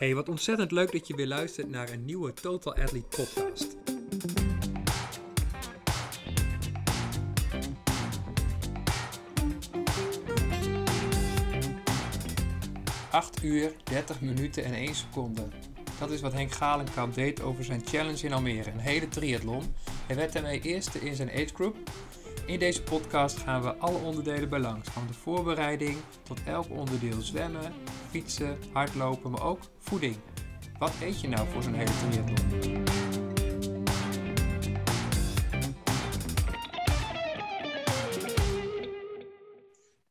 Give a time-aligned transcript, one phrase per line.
[0.00, 3.76] Hey, wat ontzettend leuk dat je weer luistert naar een nieuwe Total Athlete podcast.
[13.10, 15.42] Acht uur, 30 minuten en 1 seconde.
[15.98, 19.74] Dat is wat Henk Galenkamp deed over zijn challenge in Almere, een hele triathlon.
[20.06, 21.76] Hij werd daarmee eerste in zijn age group.
[22.46, 27.20] In deze podcast gaan we alle onderdelen bij langs, van de voorbereiding tot elk onderdeel
[27.20, 27.72] zwemmen,
[28.10, 30.16] fietsen, hardlopen, maar ook voeding.
[30.78, 32.84] Wat eet je nou voor zo'n hele triathlon?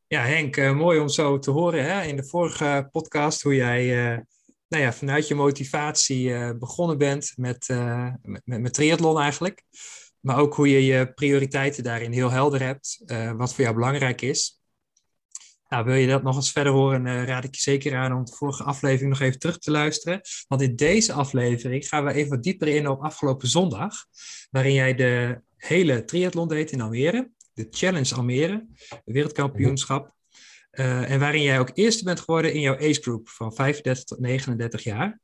[0.07, 2.03] Ja, Henk, eh, mooi om zo te horen hè?
[2.03, 4.19] in de vorige podcast hoe jij uh,
[4.67, 7.67] nou ja, vanuit je motivatie uh, begonnen bent met,
[8.21, 9.63] met, met triathlon eigenlijk.
[10.19, 13.03] Maar ook hoe je je prioriteiten daarin heel helder hebt,
[13.37, 14.58] wat voor jou belangrijk is.
[15.69, 18.25] Nou, wil je dat nog eens verder horen, uh, raad ik je zeker aan om
[18.25, 20.21] de vorige aflevering nog even terug te luisteren.
[20.47, 24.05] Want in deze aflevering gaan we even wat dieper in op afgelopen zondag,
[24.51, 28.65] waarin jij de hele triathlon deed in Almere, de Challenge Almere,
[29.05, 30.13] de wereldkampioenschap.
[30.71, 34.19] Uh, en waarin jij ook eerste bent geworden in jouw age group van 35 tot
[34.19, 35.19] 39 jaar.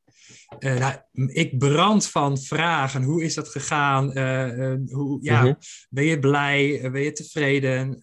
[0.60, 0.96] Uh, nou,
[1.28, 3.04] ik brand van vragen.
[3.04, 4.18] Hoe is dat gegaan?
[4.18, 5.58] Uh, uh, hoe, ja, -hmm.
[5.90, 6.90] Ben je blij?
[6.92, 8.00] Ben je tevreden?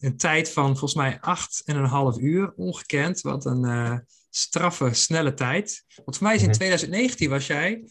[0.00, 3.20] een tijd van volgens mij acht en een half uur, ongekend.
[3.20, 5.84] Wat een straffe, snelle tijd.
[6.04, 7.84] Want voor mij is in 2019 was jij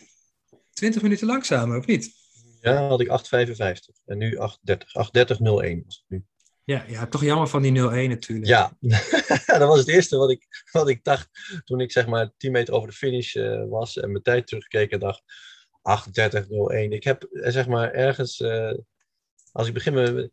[0.73, 2.13] 20 minuten langzamer, of niet?
[2.61, 4.41] Ja, had ik 8,55 en nu 8,30.
[4.41, 6.25] 8,30,01 was het nu.
[6.65, 7.73] Ja, ja, toch jammer van die 0-1
[8.09, 8.47] natuurlijk.
[8.47, 8.77] Ja,
[9.59, 11.29] dat was het eerste wat ik, wat ik dacht
[11.63, 14.91] toen ik zeg maar 10 meter over de finish uh, was en mijn tijd terugkeek
[14.91, 15.23] en dacht
[15.81, 16.89] 38-01.
[16.89, 18.73] Ik heb zeg maar ergens, uh,
[19.51, 20.29] als ik begin met,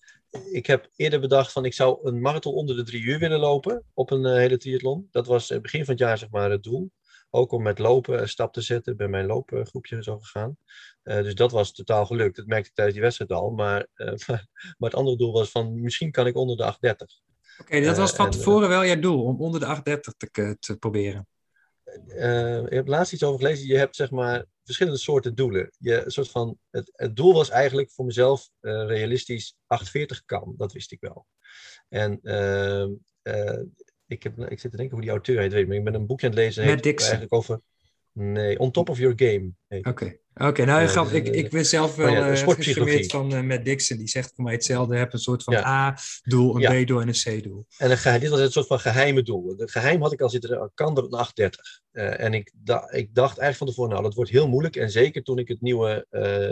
[0.50, 3.84] ik heb eerder bedacht van ik zou een marathon onder de drie uur willen lopen
[3.94, 5.08] op een hele triathlon.
[5.10, 6.90] Dat was begin van het jaar zeg maar het doel.
[7.34, 8.96] Ook om met lopen een stap te zetten.
[8.96, 10.56] bij mijn loopgroepje zo gegaan.
[11.04, 12.36] Uh, dus dat was totaal gelukt.
[12.36, 13.50] Dat merkte ik tijdens die wedstrijd al.
[13.50, 14.16] Maar, uh, maar,
[14.78, 16.78] maar, het andere doel was van misschien kan ik onder de 8.30.
[16.78, 17.06] Oké,
[17.60, 20.76] okay, dat was van uh, tevoren wel jouw doel, om onder de 8.30 te, te
[20.76, 21.26] proberen.
[22.64, 23.66] ik heb laatst iets over gelezen.
[23.66, 25.70] Je hebt zeg maar verschillende soorten doelen.
[25.78, 30.54] Je, soort van, het, het doel was eigenlijk voor mezelf realistisch 8.40 kan.
[30.56, 31.26] Dat wist ik wel.
[31.88, 32.20] En
[34.12, 35.94] ik, heb, ik zit te denken hoe die auteur heet, weet ik, maar ik ben
[35.94, 36.66] een boekje aan het lezen.
[36.66, 37.10] Matt Dixon.
[37.10, 37.60] Eigenlijk over,
[38.12, 39.52] nee, On Top of Your Game.
[39.68, 40.21] Oké, okay.
[40.34, 43.96] Okay, nou grap, ik, ik ben zelf wel uh, geïnspireerd van uh, Matt Dixon.
[43.96, 44.96] Die zegt voor mij hetzelfde.
[44.96, 45.66] Heb een soort van ja.
[45.66, 46.82] A-doel, een ja.
[46.82, 47.66] B-doel en een C-doel.
[47.78, 49.54] En een, dit was een soort van geheime doel.
[49.56, 51.80] Het geheim had ik al zitten, kan er een 830.
[51.92, 54.76] en ik, da, ik dacht eigenlijk van tevoren, nou dat wordt heel moeilijk.
[54.76, 56.06] En zeker toen ik het nieuwe,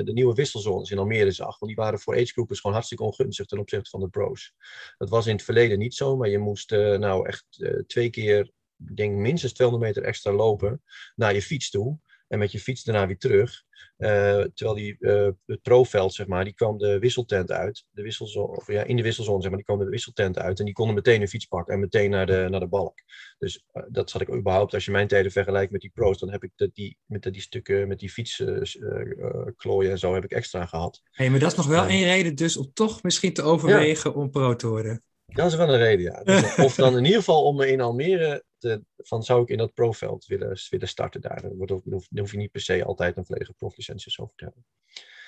[0.04, 1.58] de nieuwe wisselzones in Almere zag.
[1.58, 4.52] Want die waren voor agegroepers gewoon hartstikke ongunstig ten opzichte van de pros.
[4.98, 7.44] Dat was in het verleden niet zo, maar je moest nou echt
[7.86, 8.50] twee keer
[8.88, 10.82] ik denk minstens 200 meter extra lopen
[11.14, 11.98] naar je fiets toe.
[12.28, 13.62] En met je fiets daarna weer terug.
[14.00, 14.08] Uh,
[14.54, 17.84] terwijl die, uh, het zeg maar, die kwam de wisseltent uit.
[17.90, 20.58] De wisselzone, of ja, in de wisselzone, zeg maar, die kwam de wisseltent uit.
[20.58, 22.98] En die konden meteen een fiets pakken en meteen naar de, naar de balk.
[23.38, 26.30] Dus uh, dat zat ik überhaupt, als je mijn tijden vergelijkt met die pro's, dan
[26.30, 30.66] heb ik de, die, met die stukken, met die fietsklooien en zo, heb ik extra
[30.66, 31.00] gehad.
[31.04, 34.10] Hé, hey, maar dat is nog wel één reden dus om toch misschien te overwegen
[34.10, 34.16] ja.
[34.16, 35.02] om pro te worden.
[35.34, 36.22] Dat is wel een reden, ja.
[36.22, 39.74] Dus, of dan in ieder geval om in Almere te, van zou ik in dat
[39.74, 41.42] profveld willen, willen starten daar.
[41.42, 44.44] Dan, wordt ook, dan hoef je niet per se altijd een volledige proflicentie over te
[44.44, 44.64] hebben.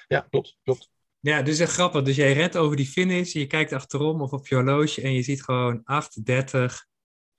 [0.09, 0.91] Ja, klopt, klopt.
[1.21, 2.03] Ja, dus echt grappig.
[2.03, 5.23] Dus jij redt over die finish, je kijkt achterom of op je horloge en je
[5.23, 6.92] ziet gewoon 8.30,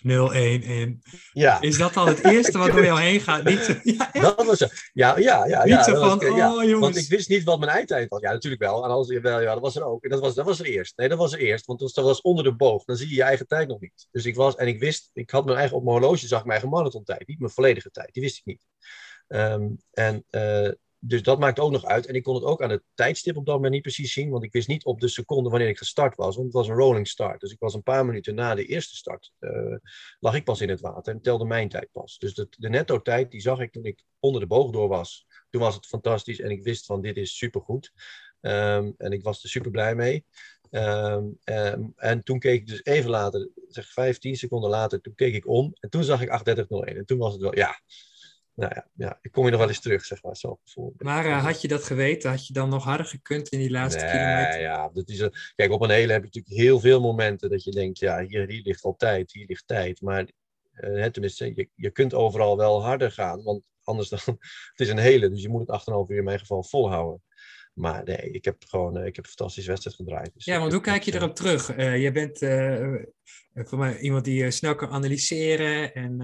[0.04, 0.06] 0-1
[0.66, 1.02] in.
[1.34, 1.62] Ja.
[1.62, 3.44] Is dat dan het eerste wat door jou heen gaat?
[3.44, 4.22] Niet ja, ja.
[4.22, 4.60] Dat was.
[4.94, 5.64] Ja, ja, ja.
[5.64, 6.80] Niet ja, zo van, oh jongens.
[6.80, 8.22] Want ik wist niet wat mijn eindtijd was.
[8.22, 8.84] Ja, natuurlijk wel.
[8.84, 10.04] En als, wel ja, dat was er ook.
[10.04, 10.98] En dat was, dat was er eerst.
[10.98, 11.66] Nee, dat was er eerst.
[11.66, 12.84] Want dat was onder de boog.
[12.84, 14.08] Dan zie je je eigen tijd nog niet.
[14.12, 16.46] Dus ik was, en ik wist, ik had mijn eigen, op mijn horloge zag ik
[16.46, 17.28] mijn eigen marathontijd.
[17.28, 18.14] Niet mijn volledige tijd.
[18.14, 18.66] Die wist ik niet.
[19.28, 20.70] Um, en uh,
[21.06, 22.06] dus dat maakt ook nog uit.
[22.06, 24.44] En ik kon het ook aan het tijdstip op dat moment niet precies zien, want
[24.44, 27.08] ik wist niet op de seconde wanneer ik gestart was, want het was een rolling
[27.08, 27.40] start.
[27.40, 29.76] Dus ik was een paar minuten na de eerste start, uh,
[30.20, 32.18] lag ik pas in het water en telde mijn tijd pas.
[32.18, 35.26] Dus de, netto tijd, die zag ik toen ik onder de boog door was.
[35.50, 37.92] Toen was het fantastisch en ik wist van dit is supergoed.
[38.42, 40.26] Um, en ik was er super blij mee.
[40.72, 45.34] Um, um, en toen keek ik dus even later, zeg 15 seconden later, toen keek
[45.34, 46.98] ik om en toen zag ik 38.01.
[46.98, 47.80] En toen was het wel, ja,
[48.56, 50.36] nou ja, ja, ik kom je nog wel eens terug, zeg maar.
[50.36, 50.60] Zo,
[50.98, 52.30] maar uh, had je dat geweten?
[52.30, 54.62] Had je dan nog harder gekund in die laatste nee, kilometer?
[54.62, 57.64] Ja, dat is een, kijk, op een hele heb je natuurlijk heel veel momenten dat
[57.64, 60.02] je denkt, ja, hier, hier ligt al tijd, hier ligt tijd.
[60.02, 60.28] Maar
[60.74, 64.20] uh, tenminste, je, je kunt overal wel harder gaan, want anders dan,
[64.72, 67.22] het is een hele, dus je moet het 8,5 uur in mijn geval volhouden.
[67.74, 70.32] Maar nee, ik heb gewoon ik heb een fantastische wedstrijd gedraaid.
[70.34, 71.78] Dus ja, want hoe kijk je erop terug?
[71.78, 72.38] Uh, jij bent
[73.54, 76.18] voor mij iemand die snel kan analyseren en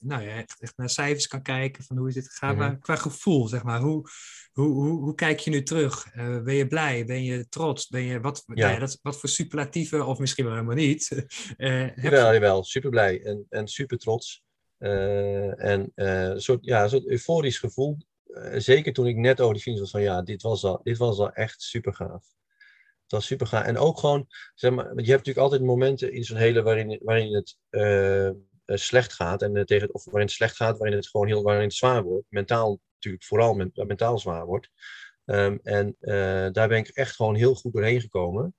[0.00, 2.56] nou ja, echt, echt, naar cijfers kan kijken van hoe is dit gegaan.
[2.56, 2.58] Mhm.
[2.58, 4.08] Maar qua gevoel, zeg maar, hoe,
[4.52, 6.12] hoe, hoe, hoe kijk je nu terug?
[6.44, 7.04] ben je blij?
[7.04, 7.88] Ben je trots?
[7.88, 8.70] Ben je, wat, ja.
[8.70, 11.26] ja dat, wat voor superlatieven, of misschien wel helemaal niet?
[12.02, 14.44] jawel, jawel, super blij en, en super trots.
[14.78, 17.96] Uh, en uh, een soort, ja, een soort euforisch gevoel.
[18.36, 20.96] Uh, zeker toen ik net over die finish was van ja, dit was al, dit
[20.96, 22.24] was al echt super gaaf.
[23.02, 23.64] Het was super gaaf.
[23.64, 27.34] En ook gewoon, zeg maar, je hebt natuurlijk altijd momenten in zo'n hele waarin, waarin
[27.34, 27.56] het
[28.80, 29.42] slecht gaat.
[29.42, 32.26] En, tegen, of waarin het slecht gaat, waarin het gewoon heel waarin het zwaar wordt.
[32.28, 34.70] Mentaal natuurlijk vooral mentaal zwaar wordt.
[35.24, 35.96] Um, en
[36.52, 38.54] daar ben ik echt gewoon heel goed doorheen gekomen.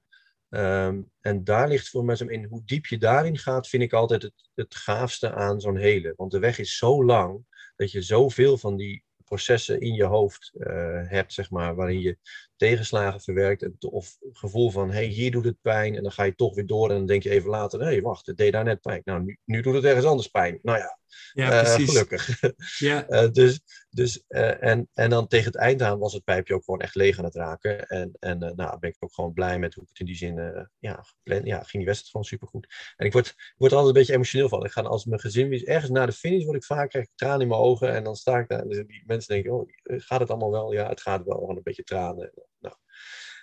[0.49, 4.21] Um, en daar ligt voor mij in hoe diep je daarin gaat, vind ik altijd
[4.21, 6.13] het, het gaafste aan zo'n hele.
[6.15, 7.45] Want de weg is zo lang
[7.75, 10.67] dat je zoveel van die processen in je hoofd uh,
[11.03, 12.17] hebt, zeg maar, waarin je
[12.55, 13.85] tegenslagen verwerkt.
[13.85, 15.95] Of gevoel van, hé, hey, hier doet het pijn.
[15.95, 18.01] En dan ga je toch weer door en dan denk je even later, hé, hey,
[18.01, 19.01] wacht, het deed daar net pijn.
[19.03, 20.59] Nou, nu, nu doet het ergens anders pijn.
[20.61, 20.99] Nou ja,
[21.33, 22.39] ja uh, gelukkig.
[22.77, 23.09] Ja.
[23.09, 26.81] uh, dus, dus, en, en dan tegen het eind aan was het pijpje ook gewoon
[26.81, 27.87] echt leeg aan het raken.
[27.87, 30.67] En, en nou, ben ik ook gewoon blij met hoe ik het in die zin,
[30.79, 32.67] ja, gepland, ja, ging die wedstrijd gewoon supergoed.
[32.95, 34.65] En ik word, ik word er altijd een beetje emotioneel van.
[34.65, 37.11] Ik ga als mijn gezin weer ergens na de finish, word ik vaak, krijg ik
[37.15, 37.93] tranen in mijn ogen.
[37.93, 40.73] En dan sta ik daar en die mensen denken, oh, gaat het allemaal wel?
[40.73, 42.31] Ja, het gaat wel, gewoon een beetje tranen.
[42.59, 42.75] Nou,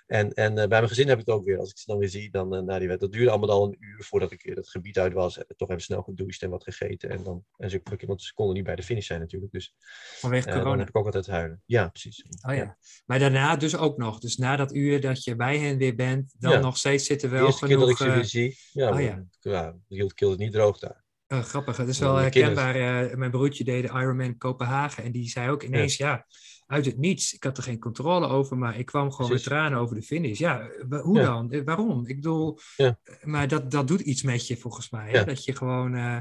[0.07, 1.59] en, en uh, bij mijn gezin heb ik het ook weer.
[1.59, 3.01] Als ik ze dan weer zie, dan uh, na die wet.
[3.01, 5.39] Dat duurde allemaal al een uur voordat ik het gebied uit was.
[5.39, 7.11] En toch even snel gedoucht en wat gegeten.
[7.11, 9.53] En dan, en ze, want ze konden niet bij de finish zijn natuurlijk.
[9.53, 9.75] Dus
[10.19, 10.71] Vanwege uh, corona?
[10.71, 11.63] Dan heb ik ook altijd huilen.
[11.67, 12.25] Ja, precies.
[12.49, 12.77] Oh ja.
[13.07, 14.19] Maar daarna dus ook nog.
[14.19, 17.41] Dus na dat uur dat je bij hen weer bent, dan nog steeds zitten wel
[17.41, 17.79] de eerste genoeg...
[17.79, 19.25] keer dat ik ze weer zie, ja, oh, ja.
[19.41, 21.05] ja hield het niet droog daar.
[21.29, 22.77] Uh, grappig, het is wel herkenbaar.
[22.77, 26.09] Uh, mijn broertje deed de Ironman Kopenhagen en die zei ook ineens, ja.
[26.09, 26.27] ja.
[26.67, 29.49] Uit het niets, ik had er geen controle over, maar ik kwam gewoon Precies.
[29.49, 30.39] met tranen over de finish.
[30.39, 30.71] Ja,
[31.03, 31.25] hoe ja.
[31.25, 31.51] dan?
[31.51, 32.07] Eh, waarom?
[32.07, 32.99] Ik bedoel, ja.
[33.23, 35.11] maar dat, dat doet iets met je volgens mij.
[35.11, 35.25] Hè?
[35.25, 36.19] Dat je gewoon, uh,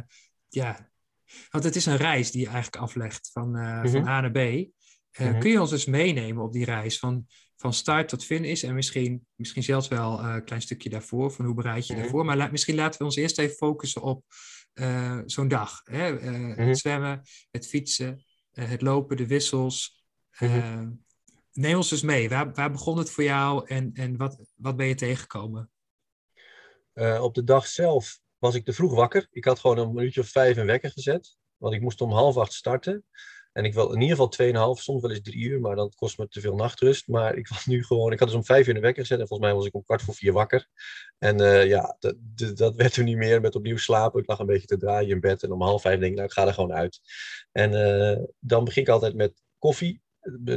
[0.50, 0.92] ja,
[1.50, 4.38] want het is een reis die je eigenlijk aflegt van, uh, van A naar B.
[4.38, 5.40] Mm-hmm.
[5.40, 9.28] Kun je ons eens meenemen op die reis van, van start tot finish en misschien,
[9.36, 12.04] misschien zelfs wel een klein stukje daarvoor, van hoe bereid je mm-hmm.
[12.04, 12.26] daarvoor.
[12.26, 14.24] Maar la- misschien laten we ons eerst even focussen op
[15.26, 15.82] zo'n dag.
[15.84, 16.18] Hè?
[16.56, 20.03] Het zwemmen, het fietsen, het lopen, de wissels.
[20.40, 21.02] Mm-hmm.
[21.52, 22.30] Neem ons eens mee.
[22.30, 25.68] Waar, waar begon het voor jou en, en wat, wat ben je tegengekomen?
[27.20, 29.28] op de dag zelf was ik te vroeg wakker.
[29.32, 31.38] Ik had gewoon een minuutje of vijf een wekker gezet.
[31.58, 33.06] Want ik moest om half acht starten.
[33.54, 36.18] En ik wil in ieder geval 2,5, soms wel eens drie uur, maar dan kost
[36.18, 37.08] me te veel nachtrust.
[37.08, 39.20] Maar ik was nu gewoon, ik had dus om vijf uur in de wekker gezet
[39.20, 40.68] en volgens mij was ik om kwart voor vier wakker.
[41.18, 41.98] En uh, ja,
[42.56, 44.22] dat werd er niet meer met opnieuw slapen.
[44.22, 46.28] Ik lag een beetje te draaien in bed en om half vijf denk ik, nou
[46.28, 47.00] ik ga er gewoon uit.
[47.52, 50.02] En uh, dan begin ik altijd met koffie,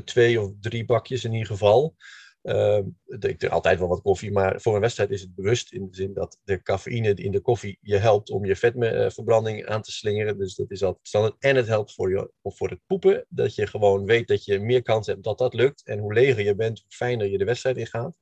[0.04, 1.96] twee of drie bakjes in ieder geval.
[2.42, 5.86] Uh, ik drink altijd wel wat koffie, maar voor een wedstrijd is het bewust in
[5.86, 9.92] de zin dat de cafeïne in de koffie je helpt om je vetverbranding aan te
[9.92, 10.38] slingeren.
[10.38, 11.34] Dus dat is altijd standaard.
[11.38, 14.82] En het helpt voor, je, voor het poepen, dat je gewoon weet dat je meer
[14.82, 15.82] kans hebt dat dat lukt.
[15.84, 18.14] En hoe leger je bent, hoe fijner je de wedstrijd ingaat.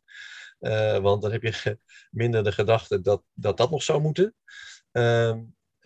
[0.61, 1.79] Uh, want dan heb je
[2.11, 4.35] minder de gedachte dat dat, dat nog zou moeten.
[4.93, 5.37] Uh,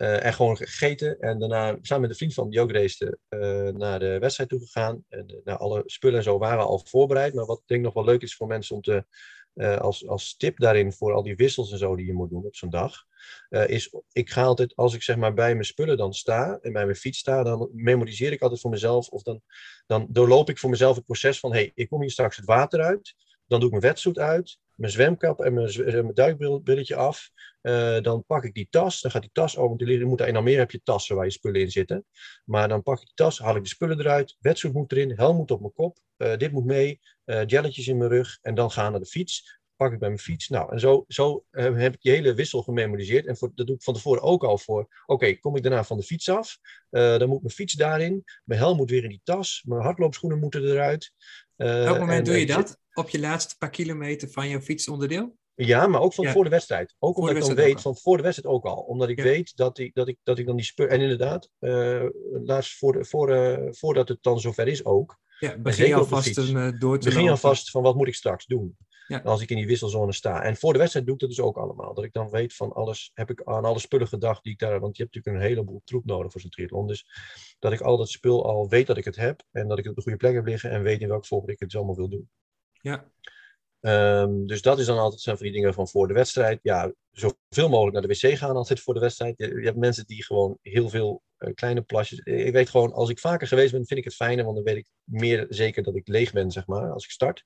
[0.01, 1.19] uh, en gewoon gegeten.
[1.19, 3.17] En daarna samen met een vriend van die ook race
[3.77, 5.03] naar de wedstrijd toe gegaan.
[5.09, 7.33] En uh, nou, alle spullen en zo waren al voorbereid.
[7.33, 9.05] Maar wat ik denk nog wel leuk is voor mensen om te,
[9.79, 12.55] als, als tip daarin voor al die wissels en zo die je moet doen op
[12.55, 13.05] zo'n dag.
[13.49, 16.85] is, ik ga altijd, als ik zeg maar bij mijn spullen dan sta en bij
[16.85, 19.09] mijn fiets sta, dan memoriseer ik altijd voor mezelf.
[19.09, 19.41] Of dan,
[19.87, 22.45] dan doorloop ik voor mezelf het proces van, hé, hey, ik kom hier straks het
[22.45, 23.15] water uit.
[23.47, 27.31] Dan doe ik mijn wetsuit uit mijn zwemkap en mijn, mijn duikbrilletje af.
[27.61, 29.01] Uh, dan pak ik die tas.
[29.01, 29.87] Dan gaat die tas open.
[29.87, 32.05] Je moet in Almere heb je tassen waar je spullen in zitten.
[32.45, 34.37] Maar dan pak ik die tas, haal ik de spullen eruit.
[34.39, 35.97] Wetsuit moet erin, helm moet op mijn kop.
[36.17, 36.99] Uh, dit moet mee.
[37.25, 38.37] Uh, jelletjes in mijn rug.
[38.41, 39.59] En dan gaan naar de fiets.
[39.75, 40.47] Pak ik bij mijn fiets.
[40.47, 43.25] Nou, en zo, zo heb ik die hele wissel gememoriseerd.
[43.25, 44.79] En voor, dat doe ik van tevoren ook al voor.
[44.79, 46.57] Oké, okay, kom ik daarna van de fiets af.
[46.89, 48.23] dan moet mijn fiets daarin.
[48.43, 49.63] Mijn helm moet weer in die tas.
[49.65, 51.13] Mijn hardloopschoenen moeten eruit.
[51.55, 52.79] Op welk moment doe je dat?
[52.99, 55.37] Op je laatste paar kilometer van jouw fietsonderdeel?
[55.55, 56.31] Ja, maar ook van ja.
[56.31, 56.95] voor de wedstrijd.
[56.99, 58.75] Ook voor omdat ik dan weet, van voor de wedstrijd ook al.
[58.75, 59.23] Omdat ik ja.
[59.23, 60.87] weet dat ik, dat, ik, dat ik dan die speur...
[60.87, 62.05] En inderdaad, uh,
[62.43, 65.17] laatst voor, de, voor, uh, voordat het dan zover is ook.
[65.39, 68.77] Ja, begin alvast een, uh, door te Begin alvast van wat moet ik straks doen.
[69.07, 69.19] Ja.
[69.19, 70.43] Als ik in die wisselzone sta.
[70.43, 71.93] En voor de wedstrijd doe ik dat dus ook allemaal.
[71.93, 74.79] Dat ik dan weet van alles, heb ik aan alle spullen gedacht die ik daar...
[74.79, 76.87] Want je hebt natuurlijk een heleboel troep nodig voor zo'n triathlon.
[76.87, 77.05] Dus
[77.59, 79.43] dat ik al dat spul al weet dat ik het heb.
[79.51, 80.71] En dat ik het op de goede plek heb liggen.
[80.71, 82.29] En weet in welke volgorde ik het allemaal wil doen.
[82.81, 83.11] Ja.
[83.81, 86.59] Um, dus dat is dan altijd zijn van die dingen van voor de wedstrijd.
[86.61, 89.33] Ja, zoveel mogelijk naar de wc gaan altijd voor de wedstrijd.
[89.37, 92.19] Je, hebt mensen die gewoon heel veel uh, kleine plasjes.
[92.19, 94.77] Ik weet gewoon, als ik vaker geweest ben, vind ik het fijner, want dan weet
[94.77, 97.45] ik meer zeker dat ik leeg ben, zeg maar, als ik start.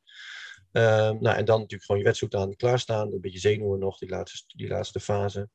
[0.71, 3.13] Ehm, nou, en dan natuurlijk gewoon je wetsuit aan, klaarstaan.
[3.13, 5.49] Een beetje zenuwen nog, die laatste, die laatste fase.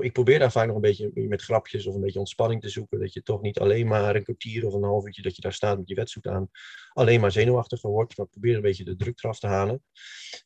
[0.00, 3.00] Ik probeer daar vaak nog een beetje met grapjes of een beetje ontspanning te zoeken.
[3.00, 5.52] Dat je toch niet alleen maar een kwartier of een half uurtje dat je daar
[5.52, 6.50] staat met je wetsuit aan,
[6.92, 8.16] alleen maar zenuwachtiger wordt.
[8.16, 9.82] Maar probeer een beetje de druk eraf te halen.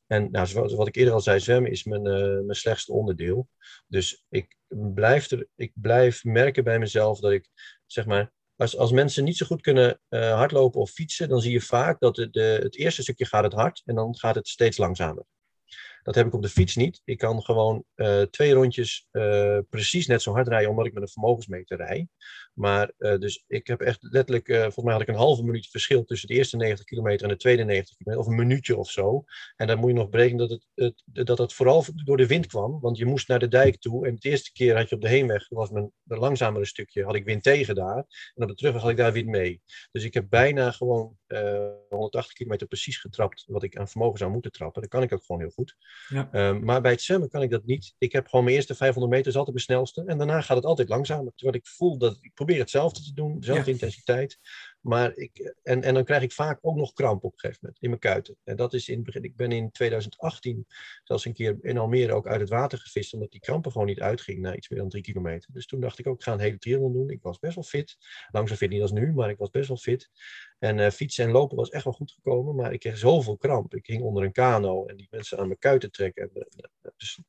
[0.07, 3.49] En nou, zoals wat ik eerder al zei, zwemmen is mijn, uh, mijn slechtste onderdeel.
[3.87, 4.57] Dus ik
[4.95, 7.49] blijf, er, ik blijf merken bij mezelf dat ik,
[7.87, 11.53] zeg maar, als, als mensen niet zo goed kunnen uh, hardlopen of fietsen, dan zie
[11.53, 14.77] je vaak dat de, het eerste stukje gaat het hard en dan gaat het steeds
[14.77, 15.25] langzamer.
[16.07, 17.03] Dat heb ik op de fiets niet.
[17.05, 21.03] Ik kan gewoon uh, twee rondjes uh, precies net zo hard rijden, omdat ik met
[21.03, 22.09] een vermogensmeter rij.
[22.57, 26.05] Maar uh, dus ik heb echt letterlijk, volgens mij had ik een halve minuut verschil
[26.05, 29.25] tussen de eerste 90 kilometer en de tweede 90 kilometer, of een minuutje of zo.
[29.57, 32.47] En dan moet je nog berekenen dat het, het, dat het vooral door de wind
[32.47, 34.07] kwam, want je moest naar de dijk toe.
[34.07, 37.15] En de eerste keer had je op de heenweg, dat was mijn langzamere stukje, had
[37.15, 38.05] ik wind tegen daar.
[38.35, 39.63] En op de terugweg had ik daar wind mee.
[39.93, 41.17] Dus ik heb bijna gewoon
[41.89, 44.81] 180 kilometer precies getrapt wat ik aan vermogen zou moeten trappen.
[44.81, 45.77] Dat kan ik ook gewoon heel goed.
[46.09, 46.29] Ja.
[46.33, 47.95] Um, maar bij het zwemmen kan ik dat niet.
[47.99, 50.05] Ik heb gewoon mijn eerste 500 meter is altijd mijn snelste.
[50.07, 51.33] En daarna gaat het altijd langzamer.
[51.35, 53.73] Terwijl ik voel dat ik probeer hetzelfde te doen, dezelfde ja.
[53.73, 54.39] intensiteit.
[54.87, 57.83] Maar ik, en, en dan krijg ik vaak ook nog kramp op een gegeven moment
[57.83, 58.37] in mijn kuiten.
[58.45, 59.23] En dat is in het begin.
[59.23, 60.67] Ik ben in 2018
[61.05, 64.01] zelfs een keer in Almere ook uit het water gevist, omdat die krampen gewoon niet
[64.01, 65.53] uitging na iets meer dan drie kilometer.
[65.53, 67.11] Dus toen dacht ik ook, ik ga een hele triathlon doen.
[67.11, 67.97] Ik was best wel fit.
[68.31, 70.11] Lang zo fit niet als nu, maar ik was best wel fit.
[70.59, 73.75] En uh, fietsen en lopen was echt wel goed gekomen, maar ik kreeg zoveel kramp.
[73.75, 76.23] Ik hing onder een kano en die mensen aan mijn kuiten trekken.
[76.23, 77.21] En, uh, dus,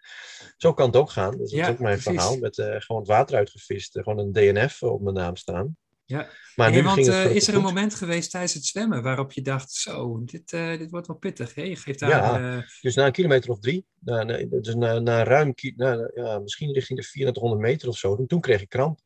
[0.57, 1.37] zo kan het ook gaan.
[1.37, 2.21] Dus dat ja, is ook mijn precies.
[2.21, 2.37] verhaal.
[2.37, 5.77] Met uh, gewoon het water uitgevist, gewoon een DNF op mijn naam staan.
[6.09, 9.41] Ja, maar nu want uh, is er een moment geweest tijdens het zwemmen waarop je
[9.41, 11.55] dacht, zo, dit, uh, dit wordt wel pittig.
[11.55, 11.61] Hè?
[11.61, 12.63] Je geeft daar, ja, uh...
[12.81, 16.73] dus na een kilometer of drie, na, na, dus na, na ruim, na, ja, misschien
[16.73, 18.99] richting de 400 meter of zo, toen, toen kreeg ik kramp.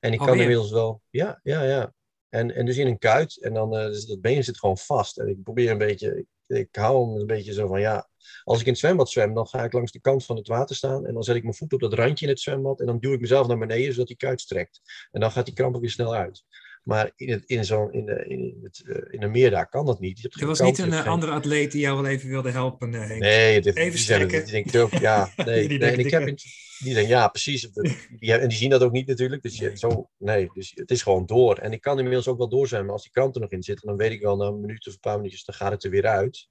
[0.00, 1.94] En ik oh, kan inmiddels wel, ja, ja, ja.
[2.28, 5.18] En, en dus in een kuit, en dan dus dat been zit gewoon vast.
[5.18, 8.08] En ik probeer een beetje, ik, hou hem een beetje zo van, ja,
[8.44, 10.76] als ik in het zwembad zwem, dan ga ik langs de kant van het water
[10.76, 12.98] staan en dan zet ik mijn voet op dat randje in het zwembad en dan
[12.98, 14.80] duw ik mezelf naar beneden zodat die kuit strekt.
[15.10, 16.44] En dan gaat die kramp weer snel uit.
[16.88, 19.86] Maar in, het, in, zo'n in, de, in, het, uh, in een meer daar kan
[19.86, 20.20] dat niet.
[20.20, 23.20] Je er was niet een uh, andere atleet die jou wel even wilde helpen, Henk.
[23.20, 24.42] Nee, dit, even strekken.
[24.42, 25.68] Die denkt ook, ja, nee.
[25.68, 26.24] die nee en ik heb,
[26.84, 27.70] die denken, ja, precies.
[28.18, 29.42] Die, en die zien dat ook niet natuurlijk.
[29.42, 31.56] Dus, je, zo, nee, dus het is gewoon door.
[31.56, 32.92] En ik kan inmiddels ook wel doorzwemmen.
[32.92, 34.92] Als die krant er nog in zit, dan weet ik wel na een minuut of
[34.92, 36.48] een paar minuutjes, dan gaat het er weer uit.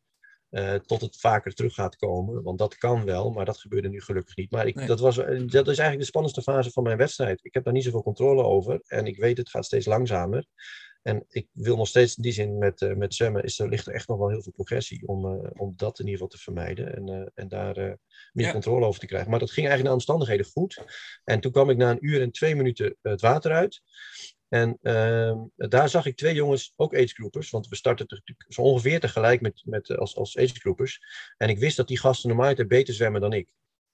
[0.58, 2.44] Uh, tot het vaker terug gaat komen.
[2.44, 4.52] Want dat kan wel, maar dat gebeurde nu gelukkig niet.
[4.52, 4.88] Maar ik, nee.
[4.88, 7.40] dat, was, dat is eigenlijk de spannendste fase van mijn wedstrijd.
[7.46, 8.82] Ik heb daar niet zoveel controle over.
[8.88, 10.46] En ik weet, het gaat steeds langzamer.
[11.02, 13.88] En ik wil nog steeds in die zin met, uh, met zwemmen, is er, ligt
[13.88, 16.44] er echt nog wel heel veel progressie om, uh, om dat in ieder geval te
[16.44, 17.76] vermijden en, uh, en daar
[18.34, 18.52] meer ja.
[18.52, 19.30] controle over te krijgen.
[19.30, 20.84] Maar dat ging eigenlijk naar omstandigheden goed.
[21.24, 23.82] En toen kwam ik na een uur en twee minuten het water uit.
[24.50, 29.00] En uh, daar zag ik twee jongens, ook agegroupers, want we starten natuurlijk zo ongeveer
[29.00, 31.00] tegelijk met, met, als, als agegroupers.
[31.38, 33.50] En ik wist dat die gasten normaal beter zwemmen dan ik.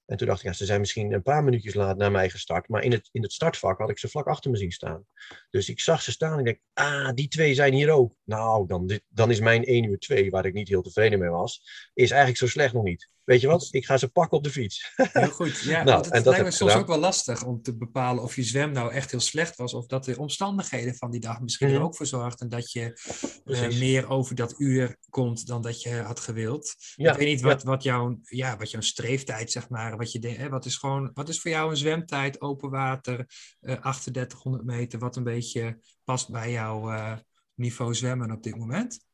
[0.05, 2.67] En toen dacht ik, ja, ze zijn misschien een paar minuutjes laat naar mij gestart.
[2.67, 5.05] Maar in het, in het startvak had ik ze vlak achter me zien staan.
[5.50, 8.15] Dus ik zag ze staan en ik dacht, ah, die twee zijn hier ook.
[8.24, 11.62] Nou, dan, dan is mijn 1 uur 2, waar ik niet heel tevreden mee was,
[11.93, 13.10] is eigenlijk zo slecht nog niet.
[13.24, 13.68] Weet je wat?
[13.72, 14.94] Ik ga ze pakken op de fiets.
[14.96, 15.60] Heel goed.
[15.60, 16.82] Ja, nou, het en lijkt me soms gedaan.
[16.82, 19.74] ook wel lastig om te bepalen of je zwem nou echt heel slecht was.
[19.74, 21.82] Of dat de omstandigheden van die dag misschien mm -hmm.
[21.82, 23.00] er ook voor zorgden dat je
[23.46, 26.75] uh, meer over dat uur komt dan dat je had gewild.
[26.96, 27.70] Ja, ik weet niet wat, ja.
[27.70, 31.12] wat, jouw, ja, wat jouw streeftijd, zeg maar, wat je denkt, hè, wat is gewoon,
[31.13, 33.18] wat is voor jou een zwemtijd, open water,
[33.62, 37.18] uh, 3800 meter, wat een beetje past bij jouw uh,
[37.56, 39.06] niveau zwemmen op dit moment?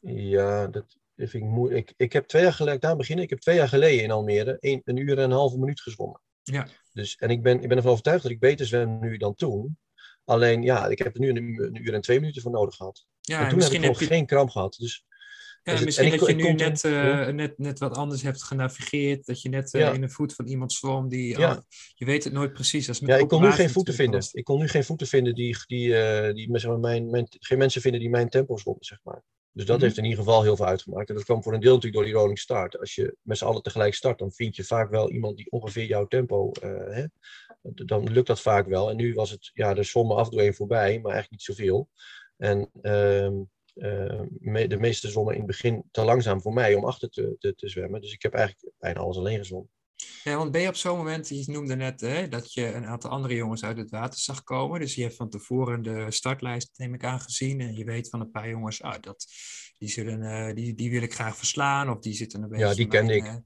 [0.00, 1.90] Ja, dat, vind ik, moeilijk.
[1.90, 4.56] ik, ik heb twee jaar geleden, daar beginnen, ik heb twee jaar geleden in Almere
[4.60, 6.20] een, een uur en een halve minuut gezwommen.
[6.42, 6.66] Ja.
[6.92, 9.78] Dus, en ik ben, ik ben ervan overtuigd dat ik beter zwem nu dan toen.
[10.24, 13.06] Alleen ja, ik heb er nu een, een uur en twee minuten voor nodig gehad.
[13.20, 14.06] Ja, en toen en heb ik nog je...
[14.06, 14.76] geen kramp gehad.
[14.78, 15.04] Dus,
[15.62, 17.30] ja, misschien dat ik, je nu net, uh, ja.
[17.30, 19.26] net, net wat anders hebt genavigeerd.
[19.26, 19.92] Dat je net uh, ja.
[19.92, 21.08] in de voet van iemand zwom.
[21.08, 21.56] Die, oh,
[21.94, 22.88] je weet het nooit precies.
[22.88, 24.28] Als ja, ik kon nu geen voeten vinden.
[24.32, 27.58] Ik kon nu geen voeten vinden die, die, uh, die zeg maar, mijn, mijn, geen
[27.58, 29.22] mensen vinden die mijn tempo zwommen, zeg maar.
[29.56, 29.84] Dus dat -hmm.
[29.84, 31.08] heeft in ieder geval heel veel uitgemaakt.
[31.08, 32.78] En dat kwam voor een deel natuurlijk door die rolling start.
[32.78, 35.84] Als je met z'n allen tegelijk start, dan vind je vaak wel iemand die ongeveer
[35.84, 36.50] jouw tempo.
[36.62, 37.04] Uh, hè,
[37.62, 38.90] dan lukt dat vaak wel.
[38.90, 41.88] En nu was het, ja, de sommen af voorbij, maar eigenlijk niet zoveel.
[42.36, 43.30] En uh,
[43.74, 47.36] uh, me, de meeste zwommen in het begin te langzaam voor mij om achter te,
[47.38, 48.00] te, te zwemmen.
[48.00, 49.70] Dus ik heb eigenlijk bijna alles alleen gezwommen.
[50.26, 53.10] Ja, want ben je op zo'n moment, je noemde net hè, dat je een aantal
[53.10, 54.80] andere jongens uit het water zag komen.
[54.80, 57.60] Dus je hebt van tevoren de startlijst, neem ik aan, gezien.
[57.60, 59.26] En je weet van een paar jongens, ah, dat,
[59.78, 61.90] die, zullen, uh, die, die wil ik graag verslaan.
[61.90, 62.66] Of die zitten een beetje.
[62.66, 63.24] Ja, die kende ik.
[63.24, 63.40] Die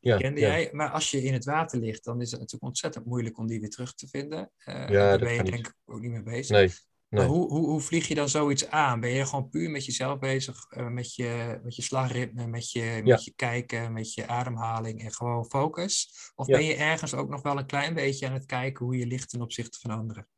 [0.00, 0.46] ja, kende ja.
[0.46, 0.68] jij.
[0.72, 3.60] Maar als je in het water ligt, dan is het natuurlijk ontzettend moeilijk om die
[3.60, 4.50] weer terug te vinden.
[4.64, 6.56] Uh, ja, daar ben je denk ik ook niet mee bezig.
[6.56, 6.70] Nee.
[7.08, 9.00] Hoe, hoe, hoe vlieg je dan zoiets aan?
[9.00, 12.80] Ben je gewoon puur met jezelf bezig, uh, met, je, met je slagritme, met je,
[12.84, 13.02] ja.
[13.02, 16.10] met je kijken, met je ademhaling en gewoon focus?
[16.34, 16.56] Of ja.
[16.56, 19.30] ben je ergens ook nog wel een klein beetje aan het kijken hoe je ligt
[19.30, 20.28] ten opzichte van anderen?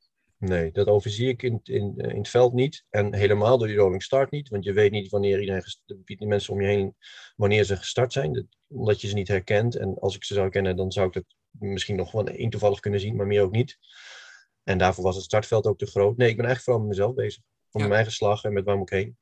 [0.40, 2.84] Nee, dat overzie ik in, in, in het veld niet.
[2.90, 4.48] En helemaal door die rolling start niet.
[4.48, 5.62] Want je weet niet wanneer iedereen,
[6.04, 6.96] die mensen om je heen,
[7.36, 8.32] wanneer ze gestart zijn.
[8.32, 9.76] Dat, omdat je ze niet herkent.
[9.76, 12.80] En als ik ze zou kennen, dan zou ik dat misschien nog wel één toevallig
[12.80, 13.78] kunnen zien, maar meer ook niet.
[14.64, 16.16] En daarvoor was het startveld ook te groot.
[16.16, 17.42] Nee, ik ben eigenlijk vooral met mezelf bezig.
[17.70, 19.16] Om mijn eigen slag en met waar moet ik heen.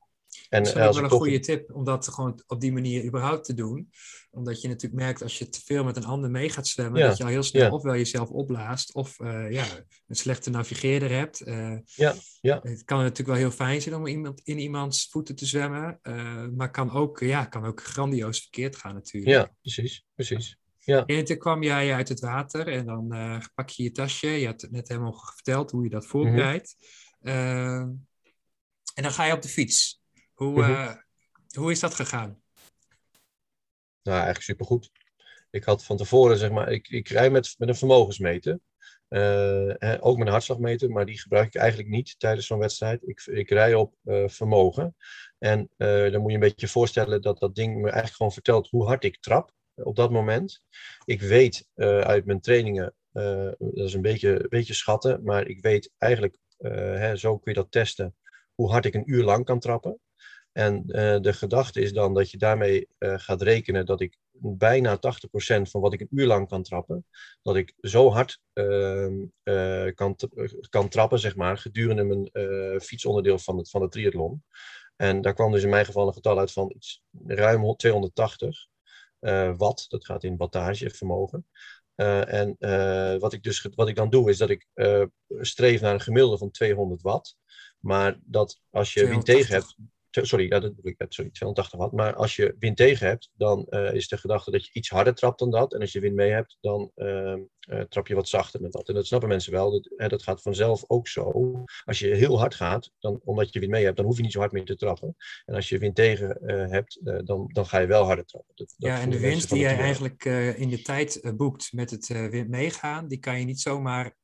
[0.49, 3.55] En, dat is wel een goede tip om dat gewoon op die manier überhaupt te
[3.55, 3.91] doen.
[4.31, 7.17] Omdat je natuurlijk merkt als je te veel met een ander mee gaat zwemmen, dat
[7.17, 7.71] je al heel snel ja.
[7.71, 9.65] ofwel jezelf opblaast of uh, ja,
[10.07, 11.47] een slechte navigeerder hebt.
[11.47, 12.61] Uh, ja, ja.
[12.63, 16.47] Het kan natuurlijk wel heel fijn zijn om iemand, in iemands voeten te zwemmen, uh,
[16.57, 19.33] maar kan ook, ja, kan ook grandioos verkeerd gaan natuurlijk.
[19.33, 20.59] Ja, precies, precies.
[20.89, 21.05] Ja.
[21.07, 23.09] En toen kwam jij uit het water en dan
[23.55, 24.27] pak je je tasje.
[24.27, 26.77] Je had het net helemaal verteld hoe je dat voorbereidt.
[27.21, 28.07] Mm -hmm.
[28.95, 30.03] en dan ga je op de fiets.
[30.35, 31.05] Hoe, mm -hmm.
[31.55, 32.43] hoe is dat gegaan?
[34.03, 34.91] Nou, eigenlijk supergoed.
[35.51, 38.61] Ik had van tevoren, zeg maar, ik, ik rij met, met een vermogensmeter.
[39.09, 43.09] Uh, ook met een hartslagmeter, maar die gebruik ik eigenlijk niet tijdens zo'n wedstrijd.
[43.09, 44.97] Ik, ik rij op uh, vermogen.
[45.39, 48.69] En uh, dan moet je een beetje voorstellen dat dat ding me eigenlijk gewoon vertelt
[48.69, 50.63] hoe hard ik trap op dat moment.
[51.05, 51.69] Ik weet
[52.01, 52.95] uit mijn trainingen,
[53.59, 57.71] dat is een beetje, beetje schatten, maar ik weet eigenlijk, hè, zo kun je dat
[57.71, 58.17] testen,
[58.55, 60.01] hoe hard ik een uur lang kan trappen.
[60.53, 60.87] En
[61.23, 65.01] de gedachte is dan dat je daarmee gaat rekenen dat ik bijna 80%
[65.71, 67.07] van wat ik een uur lang kan trappen,
[67.43, 70.17] dat ik zo hard uh, kan,
[70.69, 74.43] kan trappen, zeg maar, gedurende mijn fietsonderdeel van het, van het triathlon.
[74.97, 78.67] En daar kwam dus in mijn geval een getal uit van iets ruim 280
[79.57, 79.91] watt.
[79.91, 81.47] Dat gaat in wattage vermogen.
[81.95, 82.57] en
[83.21, 84.67] wat, ik dus, wat ik dan doe, is dat ik
[85.41, 87.37] streef naar een gemiddelde van 200 watt.
[87.79, 89.77] Maar dat als je wind tegen hebt,
[90.27, 91.93] sorry, ja, dat bedoel ik, sorry, 280 watt.
[91.93, 95.15] Maar als je wind tegen hebt, dan uh, is de gedachte dat je iets harder
[95.15, 95.75] trapt dan dat.
[95.75, 97.35] En als je wind mee hebt, dan uh,
[97.71, 98.89] uh, trap je wat zachter met dat.
[98.89, 99.71] En dat snappen mensen wel.
[99.71, 101.55] Dat, hè, dat gaat vanzelf ook zo.
[101.85, 104.33] Als je heel hard gaat, dan, omdat je wind mee hebt, dan hoef je niet
[104.33, 105.17] zo hard meer te trappen.
[105.45, 106.39] En als je wind tegen
[106.71, 108.53] hebt, dan, dan ga je wel harder trappen.
[108.55, 110.25] Dat, dat ja, en de wind die jij eigenlijk
[110.57, 114.17] in de tijd boekt met het wind meegaan, die kan je niet zomaar.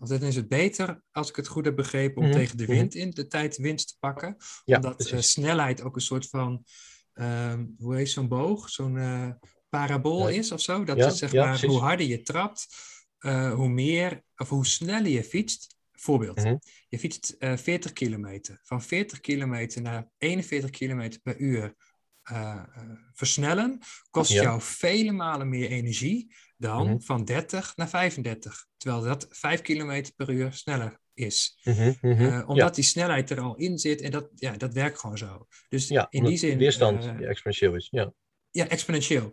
[0.00, 2.40] of dan is het beter, als ik het goed heb begrepen, om mm -hmm.
[2.40, 4.36] tegen de wind in de tijd winst te pakken.
[4.64, 5.00] Ja, omdat
[5.42, 6.64] snelheid ook een soort van,
[7.14, 8.70] um, hoe heet zo'n boog?
[8.70, 9.30] Zo'n uh,
[9.68, 10.38] parabool ja.
[10.38, 10.84] is of zo.
[10.84, 11.68] Dat ja, is zeg ja, maar, precies.
[11.68, 12.66] hoe harder je trapt,
[13.20, 15.74] uh, hoe meer, of hoe sneller je fietst.
[15.92, 16.60] Voorbeeld, -hmm.
[16.88, 18.60] je fietst uh, 40 kilometer.
[18.62, 21.74] Van 40 kilometer naar 41 kilometer per uur
[23.12, 23.78] versnellen,
[24.10, 27.00] kost jou vele malen meer energie dan Mhm.
[27.00, 28.66] van 30 naar 35.
[28.76, 31.58] Terwijl dat 5 kilometer per uur sneller is.
[31.64, 32.22] Mhm, mhm.
[32.22, 32.70] Uh, omdat ja.
[32.70, 35.46] die snelheid er al in zit en dat, ja, dat werkt gewoon zo.
[35.68, 36.58] Dus ja, in die zin.
[36.58, 37.88] weerstand uh, ja, exponentieel is.
[37.90, 38.12] Ja.
[38.50, 39.32] ja, exponentieel.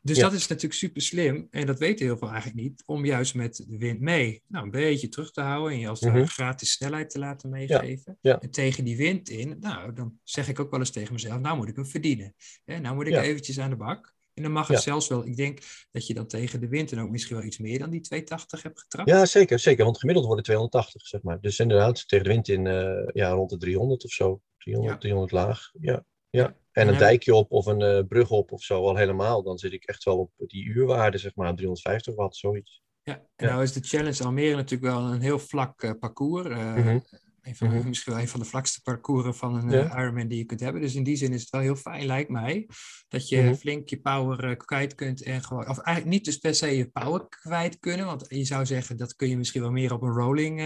[0.00, 0.22] Dus Ja.
[0.22, 1.46] dat is natuurlijk super slim.
[1.50, 2.82] En dat weten heel veel eigenlijk niet.
[2.86, 5.72] Om juist met de wind mee nou, een beetje terug te houden.
[5.72, 6.18] En je als het Mhm.
[6.18, 8.18] ware gratis snelheid te laten meegeven.
[8.20, 8.40] ja.
[8.40, 9.56] En tegen die wind in.
[9.60, 11.40] Nou, dan zeg ik ook wel eens tegen mezelf.
[11.40, 12.34] Nou moet ik hem verdienen.
[12.64, 14.13] Hè, nou moet ik eventjes aan de bak.
[14.34, 14.82] En dan mag het Ja.
[14.82, 15.26] zelfs wel.
[15.26, 15.58] Ik denk
[15.90, 18.62] dat je dan tegen de wind en ook misschien wel iets meer dan die 280
[18.62, 19.08] hebt getrapt.
[19.08, 19.84] ja, zeker, zeker.
[19.84, 21.40] Want gemiddeld worden 280, zeg maar.
[21.40, 24.40] Dus inderdaad, tegen de wind in eh, ja, rond de 300 of zo.
[24.58, 25.00] 300, Ja.
[25.00, 25.70] 300 laag.
[25.80, 26.04] Ja.
[26.30, 26.46] ja.
[26.46, 29.42] En En een dijkje op of een eh, brug op of zo al helemaal.
[29.42, 31.54] Dan zit ik echt wel op die uurwaarde, zeg maar.
[31.54, 32.82] 350 watt, zoiets.
[33.02, 36.48] Ja, en nou is de Challenge Almere natuurlijk wel een heel vlak eh, parcours.
[36.48, 36.98] Mhm.
[37.44, 37.88] Een van, Mhm.
[37.88, 39.84] Misschien wel een van de vlakste parcours van een Ja.
[39.94, 40.80] eh, Ironman die je kunt hebben.
[40.82, 42.68] Dus in die zin is het wel heel fijn, lijkt mij,
[43.08, 43.54] dat je Mhm.
[43.54, 45.22] flink je power eh, kwijt kunt.
[45.22, 48.06] En gewoon, of eigenlijk niet dus per se je power kwijt kunnen.
[48.06, 50.60] Want je zou zeggen, dat kun je misschien wel meer op een rolling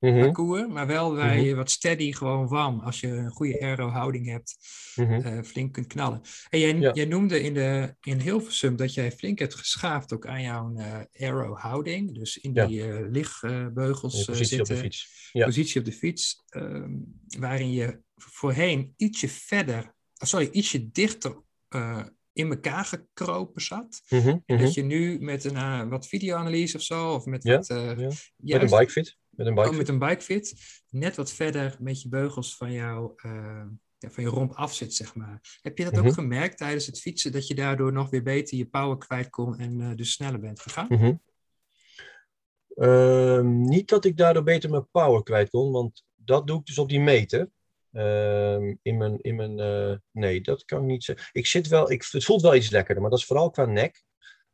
[0.00, 0.68] parcours.
[0.68, 1.44] Maar wel waar Mhm.
[1.44, 4.56] je wat steady gewoon van, als je een goede aero-houding hebt,
[4.94, 5.12] mhm.
[5.12, 6.20] eh, flink kunt knallen.
[6.50, 6.92] En jij, Ja.
[6.92, 11.00] jij noemde in, de, in Hilversum dat jij flink hebt geschaafd ook aan jouw eh
[11.12, 12.14] aero-houding.
[12.14, 12.66] Dus in Ja.
[12.66, 15.28] die eh, lichtbeugels positie op de zitten, fiets.
[15.32, 15.44] Ja.
[15.44, 16.90] positie op de fiets, ehm,
[17.38, 21.42] waarin je voorheen ietsje verder, sorry, ietsje dichter
[22.32, 24.02] in elkaar gekropen zat.
[24.08, 27.56] Mhm, En dat je nu met een eh, wat videoanalyse of zo, of met Ja,
[27.56, 27.66] wat...
[27.66, 28.58] ja.
[28.58, 29.16] Met een bikefit.
[29.30, 29.78] Met een Oh, bikefit.
[29.78, 30.54] met een bikefit.
[30.90, 33.62] Net wat verder met je beugels van, jou, eh,
[33.98, 35.58] ja, van je romp af zit, zeg maar.
[35.62, 36.06] Heb je dat Mhm.
[36.06, 39.58] ook gemerkt tijdens het fietsen, dat je daardoor nog weer beter je power kwijt kon
[39.58, 40.86] en eh, dus sneller bent gegaan?
[40.88, 41.14] Mhm.
[42.76, 46.78] Ehm, niet dat ik daardoor beter mijn power kwijt kon, want dat doe ik dus
[46.78, 47.50] op die meter.
[47.92, 51.28] Ehm, in mijn, in mijn, eh, nee, dat kan ik niet zeggen.
[51.32, 54.02] Ik zit wel, ik, het voelt wel iets lekkerder, maar dat is vooral qua nek.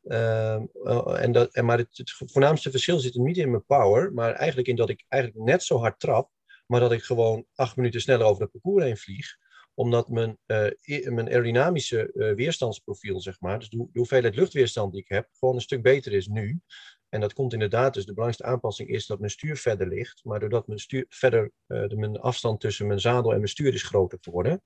[0.08, 4.12] Ehm, eh, en dat, en maar het, voornaamste verschil zit hem niet in mijn power,
[4.12, 6.30] maar eigenlijk in dat ik eigenlijk net zo hard trap
[6.66, 9.36] maar dat ik gewoon acht minuten sneller over het parcours heen vlieg
[9.74, 15.08] omdat mijn, uh, mijn aerodynamische uh, weerstandsprofiel, zeg maar, dus de, hoeveelheid luchtweerstand die ik
[15.08, 16.60] heb, gewoon een stuk beter is nu.
[17.08, 20.24] En dat komt inderdaad, dus de belangrijkste aanpassing is dat mijn stuur verder ligt.
[20.24, 23.82] Maar doordat mijn stuur verder, de, mijn afstand tussen mijn zadel en mijn stuur is
[23.82, 24.62] groter geworden.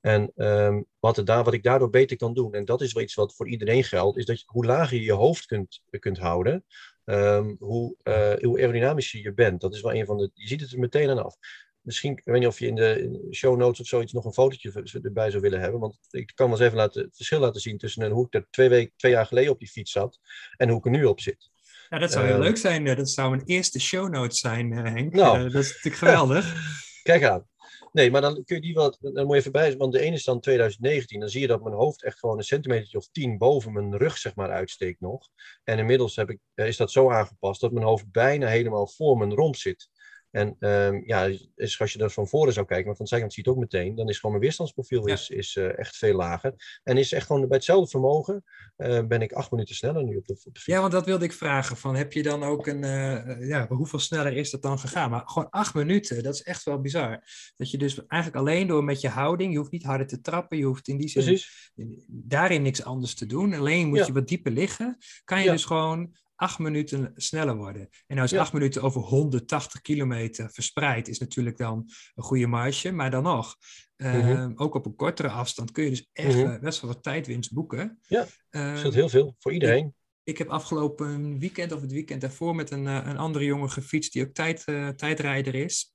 [0.00, 3.02] En um, wat, er daar, wat ik daardoor beter kan doen, en dat is wel
[3.02, 6.18] iets wat voor iedereen geldt, is dat je, hoe lager je je hoofd kunt, kunt
[6.18, 6.64] houden,
[7.04, 7.96] um, hoe,
[8.40, 9.60] hoe aerodynamischer je bent.
[9.60, 11.36] Dat is wel een van de, je ziet het er meteen aan af
[11.82, 15.00] misschien, ik weet niet of je in de show notes of zoiets nog een fotootje
[15.02, 15.80] erbij zou willen hebben.
[15.80, 18.46] Want ik kan wel eens even laten, het verschil laten zien tussen hoe ik er
[18.50, 20.18] twee, week, twee jaar geleden op die fiets zat
[20.56, 21.50] en hoe ik er nu op zit.
[21.88, 22.84] Ja, dat zou heel uh, leuk zijn.
[22.84, 25.12] Dat zou een eerste show notes zijn, uh, Henk.
[25.12, 26.54] Nou, uh, dat is natuurlijk geweldig.
[27.02, 27.46] Kijk aan.
[27.92, 30.16] Nee, maar dan kun je die wat, dan moet je even bij, want de ene
[30.16, 31.20] is dan 2019.
[31.20, 34.18] Dan zie je dat mijn hoofd echt gewoon een centimeter of tien boven mijn rug,
[34.18, 35.28] zeg maar, uitsteekt nog.
[35.64, 39.34] En inmiddels heb ik, is dat zo aangepast dat mijn hoofd bijna helemaal voor mijn
[39.34, 39.88] romp zit.
[40.30, 43.32] En um, ja, is, als je er van voren zou kijken, maar van de zijkant
[43.32, 46.16] zie je het ook meteen, dan is gewoon mijn weerstandsprofiel is, is uh, echt veel
[46.16, 46.80] lager.
[46.82, 48.44] En is echt gewoon bij hetzelfde vermogen,
[48.76, 50.64] uh, ben ik acht minuten sneller nu op de, op de fiets.
[50.64, 51.76] Ja, want dat wilde ik vragen.
[51.76, 55.10] Van, heb je dan ook een, uh, ja, hoeveel sneller is dat dan gegaan?
[55.10, 57.24] Maar gewoon acht minuten, dat is echt wel bizar.
[57.56, 60.58] Dat je dus eigenlijk alleen door met je houding, je hoeft niet harder te trappen,
[60.58, 61.72] je hoeft in die zin Precies.
[62.06, 63.54] daarin niks anders te doen.
[63.54, 64.06] Alleen moet ja.
[64.06, 65.52] je wat dieper liggen, kan je ja.
[65.52, 67.88] dus gewoon acht minuten sneller worden.
[68.06, 68.40] En is ja.
[68.40, 72.92] acht minuten over 180 kilometer verspreid, is natuurlijk dan een goede marge.
[72.92, 73.56] Maar dan nog,
[73.96, 74.52] uh, mm -hmm.
[74.56, 76.60] ook op een kortere afstand kun je dus echt mm -hmm.
[76.60, 77.98] best wel wat tijdwinst boeken.
[78.02, 79.94] Ja, dat uh, heel veel voor iedereen.
[80.22, 84.26] Ik, heb afgelopen weekend of het weekend daarvoor met een, een andere jongen gefietst die
[84.26, 85.94] ook tijd, uh, tijdrijder is.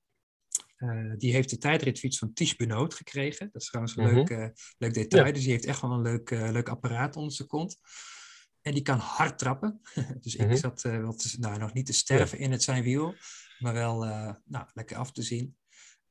[0.77, 3.49] Uh, die heeft de tijdritfiets van Ties Benoot gekregen.
[3.51, 4.17] Dat is trouwens een mm -hmm.
[4.17, 5.25] leuk, leuk detail.
[5.25, 5.31] Ja.
[5.31, 7.77] Dus die heeft echt wel een leuk, leuk apparaat onder zijn kont.
[8.65, 9.81] En die kan hard trappen.
[10.21, 10.55] dus ik -hmm.
[10.55, 12.43] zat uh, wel te, nou, nog niet te sterven ja.
[12.43, 13.15] in het zijn wiel,
[13.59, 15.57] maar wel uh, nou, lekker af te zien.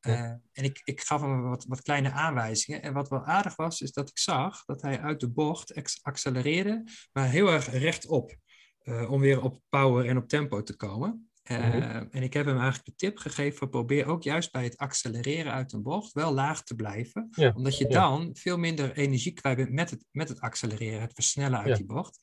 [0.01, 0.41] Uh, ja.
[0.53, 2.83] en ik, ik gaf hem wat, wat kleine aanwijzingen.
[2.83, 6.85] En wat wel aardig was, is dat ik zag dat hij uit de bocht accelereerde,
[7.13, 8.37] maar heel erg rechtop.
[9.09, 11.31] om weer op power en op tempo te komen.
[11.51, 12.09] Uh, mm-hmm.
[12.11, 15.73] En ik heb hem eigenlijk de tip gegeven: probeer ook juist bij het accelereren uit
[15.73, 17.29] een bocht wel laag te blijven.
[17.31, 17.53] Ja.
[17.57, 18.31] Omdat je dan ja.
[18.33, 21.75] veel minder energie kwijt bent met het, met het accelereren, het versnellen uit ja.
[21.75, 22.19] die bocht.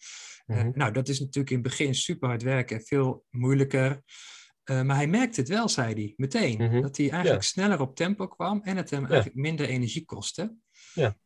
[0.45, 0.67] Mm-hmm.
[0.67, 4.01] Uh, nou, dat is natuurlijk in het begin super hard werken, veel moeilijker.
[4.65, 6.57] Uh, maar hij merkte het wel, zei hij, meteen.
[6.57, 6.81] Mm-hmm.
[6.81, 10.55] Dat hij eigenlijk sneller op tempo kwam en het hem eigenlijk minder energie kostte.
[10.93, 11.17] Ja.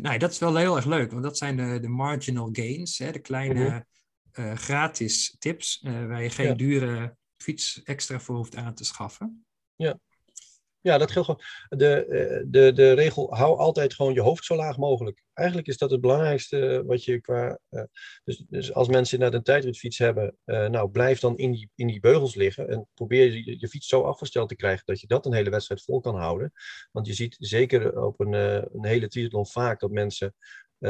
[0.00, 3.12] nou, dat is wel heel erg leuk, want dat zijn de, de marginal gains, hè,
[3.12, 3.86] de kleine
[4.54, 9.46] gratis tips, waar je geen dure fiets extra voor hoeft aan te schaffen.
[9.74, 9.98] Ja,
[10.80, 11.42] ja dat geldt gewoon.
[11.68, 15.24] De, eh, de, de regel, hou altijd gewoon je hoofd zo laag mogelijk.
[15.32, 17.58] Eigenlijk is dat het belangrijkste wat je qua...
[17.70, 17.82] Uh,
[18.24, 22.00] dus, dus als mensen net een tijdritfiets hebben, nou blijf dan in die, in die
[22.00, 25.34] beugels liggen en probeer je, je fiets zo afgesteld te krijgen dat je dat een
[25.34, 26.52] hele wedstrijd vol kan houden.
[26.92, 30.34] Want je ziet zeker op een, een hele triathlon vaak dat mensen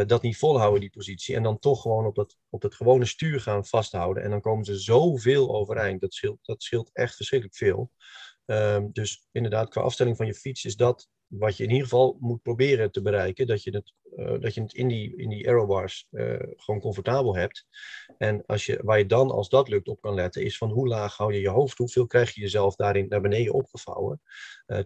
[0.07, 1.35] dat niet volhouden, die positie.
[1.35, 4.23] En dan toch gewoon op dat, op dat gewone stuur gaan vasthouden.
[4.23, 6.01] En dan komen ze zoveel overeind.
[6.01, 7.91] Dat scheelt, dat scheelt echt verschrikkelijk veel.
[8.47, 12.17] Um, dus inderdaad, qua afstelling van je fiets is dat wat je in ieder geval
[12.21, 13.47] moet proberen te bereiken.
[13.47, 17.37] Dat je het, uh, dat je het in die, in die aerobars uh, gewoon comfortabel
[17.37, 17.67] hebt.
[18.19, 20.89] En als je, waar je dan, als dat lukt, op kan letten, is van hoe
[20.89, 21.79] laag hou je je hoofd?
[21.79, 24.21] Hoeveel krijg je jezelf daarin naar beneden opgevouwen?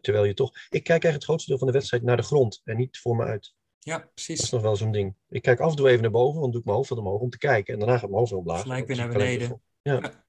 [0.00, 0.54] Terwijl je toch...
[0.54, 3.16] Ik kijk eigenlijk het grootste deel van de wedstrijd naar de grond en niet voor
[3.16, 3.54] me uit.
[3.82, 4.36] Ja, precies.
[4.36, 5.14] Dat is nog wel zo'n ding.
[5.28, 7.20] Ik kijk af en toe even naar boven, dan doe ik mijn hoofd wat omhoog
[7.20, 7.72] om te kijken.
[7.72, 8.60] En daarna gaat mijn hoofd weer omlaag.
[8.60, 9.62] Gelijk weer naar beneden.
[9.82, 9.92] Ja.
[9.92, 10.24] ja.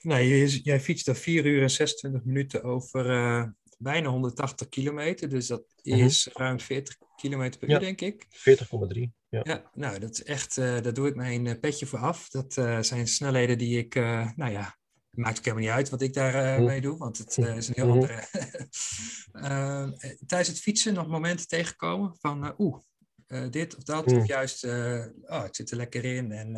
[0.00, 3.44] Nou, jij fietst er 4 uur en 26 minuten over uh,
[3.78, 5.28] bijna 180 kilometer.
[5.28, 6.42] Dus dat is uh-huh.
[6.42, 7.74] ruim 40 kilometer per ja.
[7.74, 8.26] uur, denk ik.
[8.26, 9.00] 40,3.
[9.28, 9.40] Ja.
[9.42, 12.28] ja, nou, dat is echt, uh, daar doe ik mijn uh, petje voor af.
[12.28, 13.94] Dat uh, zijn snelheden die ik,
[14.36, 14.78] nou ja,
[15.16, 17.68] maakt ook helemaal niet uit wat ik daar uh, mee doe, want het uh, is
[17.68, 18.28] een heel andere.
[19.32, 19.88] uh,
[20.26, 22.78] tijdens het fietsen nog momenten tegenkomen van oeh,
[23.50, 26.52] dit of dat, of juist, oh, het zit er lekker in en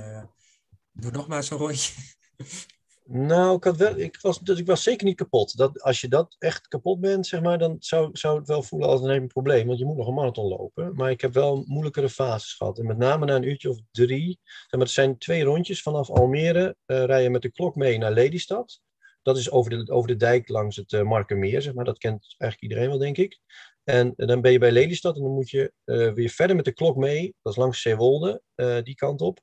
[0.93, 1.93] doe nog maar zo'n rondje.
[3.09, 5.57] Nou, ik, had wel, ik, was, dus ik was zeker niet kapot.
[5.57, 8.89] Dat, als je dat echt kapot bent, zeg maar, dan zou, zou het wel voelen
[8.89, 9.67] als een probleem.
[9.67, 10.95] Want je moet nog een marathon lopen.
[10.95, 12.79] Maar ik heb wel moeilijkere fases gehad.
[12.79, 14.41] En met name na een uurtje of drie.
[14.43, 16.77] Zeg het zijn twee rondjes vanaf Almere.
[16.87, 18.81] Uh, rij je met de klok mee naar Lelystad.
[19.23, 21.85] Dat is over de, over de dijk langs het uh, Markermeer, zeg maar.
[21.85, 23.41] Dat kent eigenlijk iedereen wel, denk ik.
[23.85, 25.73] En uh, dan ben je bij Lelystad en dan moet je
[26.15, 27.35] weer verder met de klok mee.
[27.43, 28.43] Dat is langs Zeewolde,
[28.83, 29.41] die kant op.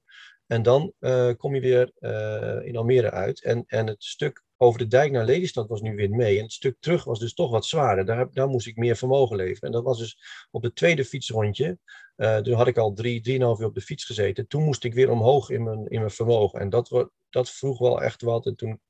[0.48, 3.44] En dan uh, kom je weer uh, in Almere uit.
[3.44, 6.38] En, en het stuk over de dijk naar Lelystad was nu weer mee.
[6.38, 8.06] En het stuk terug was dus toch wat zwaarder.
[8.06, 9.62] Daar, daar moest ik meer vermogen leveren.
[9.62, 10.18] En dat was dus
[10.52, 11.78] op het tweede fietsrondje.
[12.18, 14.48] Uh, toen had ik al drie, drieënhalf uur op de fiets gezeten.
[14.48, 16.60] Toen moest ik weer omhoog in mijn, in mijn vermogen.
[16.60, 18.46] En dat, dat vroeg wel echt wat.
[18.46, 18.82] En toen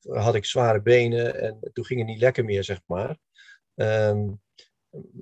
[0.00, 3.18] had ik zware benen en toen ging het niet lekker meer, zeg maar.
[3.74, 4.28] Ehm,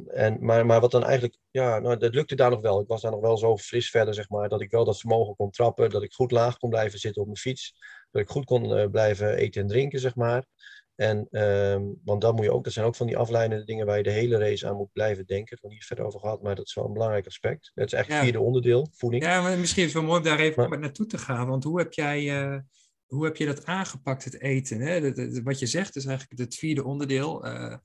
[0.07, 2.81] en, maar, maar wat dan eigenlijk, ja, nou, dat lukte daar nog wel.
[2.81, 5.37] Ik was daar nog wel zo fris verder, zeg maar, dat ik wel dat vermogen
[5.37, 7.75] kon trappen, dat ik goed laag kon blijven zitten op mijn fiets,
[8.11, 10.47] dat ik goed kon uh, blijven eten en drinken, zeg maar.
[10.95, 13.97] En, um, want dan moet je ook, dat zijn ook van die afleidende dingen waar
[13.97, 15.49] je de hele race aan moet blijven denken.
[15.49, 17.71] Hebben niet verder over gehad, maar dat is wel een belangrijk aspect.
[17.75, 19.23] Dat is eigenlijk het vierde onderdeel, voeding.
[19.25, 21.49] Ja, maar misschien is het wel mooi om daar even maar, naartoe te gaan.
[21.49, 22.59] Want hoe heb jij, uh,
[23.07, 24.81] hoe heb je dat aangepakt, het eten?
[24.81, 25.01] Hè?
[25.01, 27.47] Dat, dat, wat je zegt is eigenlijk het vierde onderdeel.
[27.47, 27.77] Uh,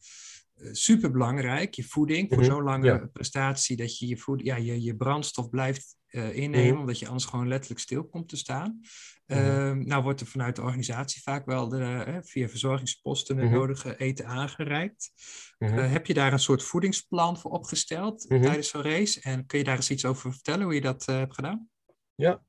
[0.71, 2.54] super belangrijk, je voeding voor mm -hmm.
[2.54, 3.10] zo'n lange ja.
[3.13, 6.80] prestatie, dat je je, voed, ja, je, je brandstof blijft uh, innemen, mm -hmm.
[6.80, 8.80] omdat je anders gewoon letterlijk stil komt te staan.
[9.26, 9.80] Mm -hmm.
[9.80, 13.97] uh, nou wordt er vanuit de organisatie vaak wel de, uh, via verzorgingsposten het nodige
[13.97, 15.12] eten aangereikt.
[15.58, 19.21] heb je daar een soort voedingsplan voor opgesteld tijdens zo'n race?
[19.21, 21.69] En kun je daar eens iets over vertellen, hoe je dat hebt gedaan?
[22.15, 22.43] Ja,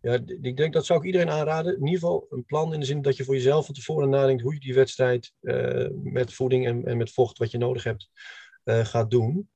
[0.00, 1.72] ja, ik denk dat zou ik iedereen aanraden.
[1.72, 4.42] In ieder geval een plan in de zin dat je voor jezelf van tevoren nadenkt
[4.42, 8.10] hoe je die wedstrijd uh, met voeding en, en, met vocht wat je nodig hebt
[8.64, 9.50] uh, gaat doen.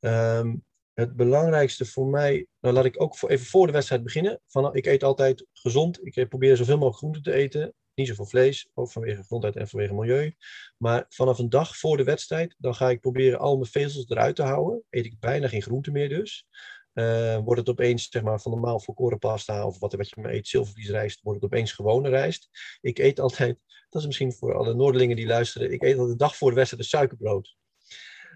[0.00, 4.40] Um, het belangrijkste voor mij, nou laat ik ook voor, even voor de wedstrijd beginnen.
[4.46, 6.06] Van, ik eet altijd gezond.
[6.06, 7.74] Ik probeer zoveel mogelijk groente te eten.
[7.94, 10.34] Niet zoveel vlees, ook vanwege gezondheid en vanwege milieu.
[10.76, 14.36] Maar vanaf een dag voor de wedstrijd, dan ga ik proberen al mijn vezels eruit
[14.36, 14.82] te houden.
[14.90, 16.46] Eet ik bijna geen groente meer dus.
[16.94, 20.32] Uh, wordt het opeens, zeg maar, van normaal volkoren pasta of wat, wat je maar
[20.32, 22.48] eet, zilvervliesrijst, wordt het opeens gewone rijst.
[22.80, 26.24] Ik eet altijd, dat is misschien voor alle Noorderlingen die luisteren, ik eet altijd de
[26.24, 27.56] dag voor de wedstrijd suikerbrood.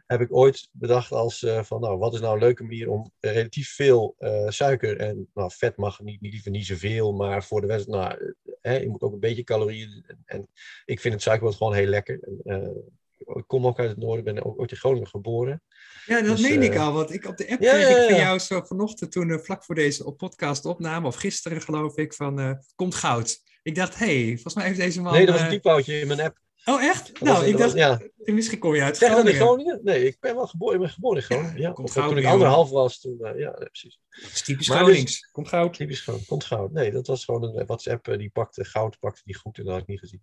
[0.07, 3.13] Heb ik ooit bedacht als uh, van, nou, wat is nou een leuke manier om
[3.21, 7.67] relatief veel uh, suiker en nou, vet mag niet, liever niet zoveel, maar voor de
[7.67, 10.05] wedstrijd, nou, hè, je moet ook een beetje calorieën.
[10.07, 10.49] En, en
[10.85, 12.21] ik vind het suikerbrood gewoon heel lekker.
[12.45, 12.85] En,
[13.19, 15.63] ik kom ook uit het noorden, ben ook ooit in Groningen geboren.
[16.07, 18.21] Ja, dat dus, meen ik al, want ik op de app ja, kreeg ik van
[18.21, 22.41] jou zo vanochtend toen uh, vlak voor deze podcast opname, of gisteren geloof ik, van
[22.41, 23.43] uh, komt goud.
[23.63, 25.13] Ik dacht, hé, hey, volgens mij heeft deze man...
[25.13, 26.39] Nee, dat was een typoutje in mijn app.
[26.65, 27.21] Oh, echt?
[27.21, 28.01] Nou, ik dacht, ja.
[28.17, 29.41] misschien kom je uit zeg Groningen.
[29.41, 29.81] Groningen?
[29.83, 31.61] Nee, ik ben wel geboren, ik ben geboren in Groningen.
[31.61, 34.01] Ja, komt goud, toen ik anderhalf was, toen, uh, ja, precies.
[34.09, 35.21] Dat is typisch maar Gronings.
[35.21, 35.75] Dus, komt goud.
[35.75, 36.73] Typisch Gronings, komt goud.
[36.73, 39.83] Nee, dat was gewoon een WhatsApp, die pakte goud, pakte die goed en dat had
[39.83, 40.23] ik niet gezien.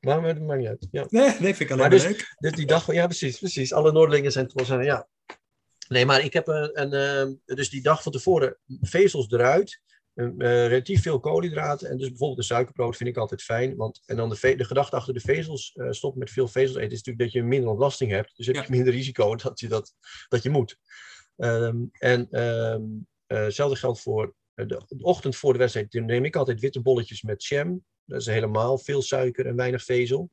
[0.00, 0.88] Maar dat maakt niet uit.
[0.90, 1.06] Ja.
[1.08, 2.34] Nee, nee, vind ik alleen maar dus, leuk.
[2.38, 3.72] Dus die dag, ja, precies, precies.
[3.72, 4.68] Alle Noordelingen zijn trots.
[4.68, 5.08] Ja.
[5.88, 9.80] Nee, maar ik heb een, een, uh, dus die dag van tevoren vezels eruit.
[10.14, 11.88] Uh, relatief veel koolhydraten.
[11.88, 13.76] En dus bijvoorbeeld een suikerbrood vind ik altijd fijn.
[13.76, 16.90] Want, en dan de, de gedachte achter de vezels uh, stoppen met veel vezels eten,
[16.90, 18.36] is natuurlijk dat je minder ontlasting hebt.
[18.36, 18.68] Dus heb je ja.
[18.68, 19.94] minder risico dat je, dat,
[20.28, 20.76] dat je moet.
[21.36, 25.92] Um, en um, hetzelfde geldt voor de, de, ochtend voor de wedstrijd.
[25.92, 27.84] neem ik altijd witte bolletjes met jam.
[28.10, 30.30] Dat is helemaal veel suiker en weinig vezel.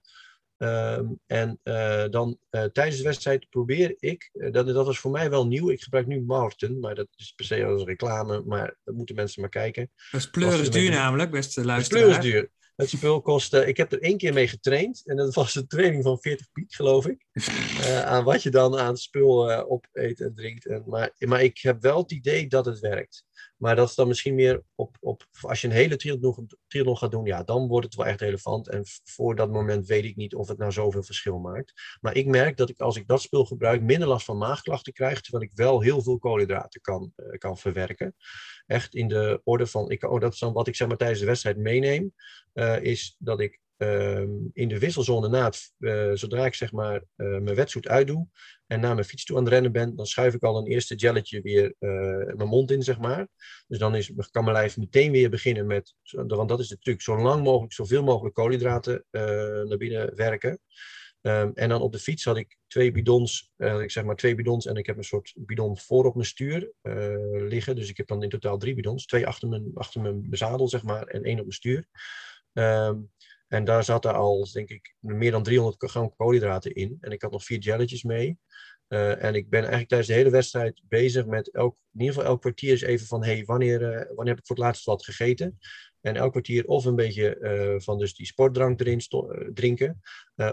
[0.57, 5.11] Um, en uh, dan uh, tijdens de wedstrijd probeer ik, uh, dat, dat was voor
[5.11, 8.77] mij wel nieuw, ik gebruik nu Marten, maar dat is per se als reclame, maar
[8.83, 9.91] dat moeten mensen maar kijken.
[10.11, 12.07] Dat is pleuris duur namelijk, beste luisteraar.
[12.07, 12.49] Dat is duur.
[12.75, 16.03] Het spul kost, ik heb er één keer mee getraind en dat was een training
[16.03, 17.25] van 40 piek, geloof ik.
[18.05, 20.65] aan wat je dan aan spul opeet en drinkt.
[20.65, 23.25] En, maar, maar ik heb wel het idee dat het werkt.
[23.57, 27.11] Maar dat is dan misschien meer op, op als je een hele triathlon, triathlon gaat
[27.11, 28.69] doen, ja, dan wordt het wel echt relevant.
[28.69, 31.97] En voor dat moment weet ik niet of het nou zoveel verschil maakt.
[32.01, 35.21] Maar ik merk dat ik als ik dat spul gebruik, minder last van maagklachten krijg,
[35.21, 38.15] terwijl ik wel heel veel koolhydraten kan, uh, kan verwerken.
[38.65, 41.19] Echt in de orde van, ik, oh, dat is dan wat ik zeg maar tijdens
[41.19, 42.13] de wedstrijd meeneem,
[42.53, 46.95] uh, is dat ik Um, in de wisselzone na het, uh, zodra ik zeg maar
[46.95, 48.27] uh, mijn wetsuit uitdoe
[48.67, 50.95] en naar mijn fiets toe aan het rennen ben, dan schuif ik al een eerste
[50.95, 53.27] jelletje weer uh, mijn mond in, zeg maar.
[53.67, 57.01] Dus dan is, kan mijn lijf meteen weer beginnen met, want dat is de truc,
[57.01, 59.05] zo lang mogelijk, zoveel mogelijk koolhydraten
[59.67, 60.59] naar binnen werken.
[61.21, 64.65] Um, en dan op de fiets had ik twee bidons, ik zeg maar twee bidons
[64.65, 66.71] en ik heb een soort bidon voor op mijn stuur
[67.31, 67.75] liggen.
[67.75, 70.83] Dus ik heb dan in totaal drie bidons, twee achter mijn, achter mijn zadel, zeg
[70.83, 71.87] maar, en één op mijn stuur.
[72.53, 73.11] Um,
[73.47, 76.97] en daar zaten al, denk ik, meer dan 300 gram koolhydraten in.
[77.01, 78.37] En ik had nog vier jelletjes mee.
[78.87, 82.29] Uh, en ik ben eigenlijk tijdens de hele wedstrijd bezig met elk, in ieder geval
[82.29, 85.05] elk kwartier is even van, hey, wanneer, uh, wanneer heb ik voor het laatst wat
[85.05, 85.59] gegeten?
[86.01, 89.01] En elk kwartier of een beetje uh, van dus die sportdrank erin
[89.53, 90.01] drinken,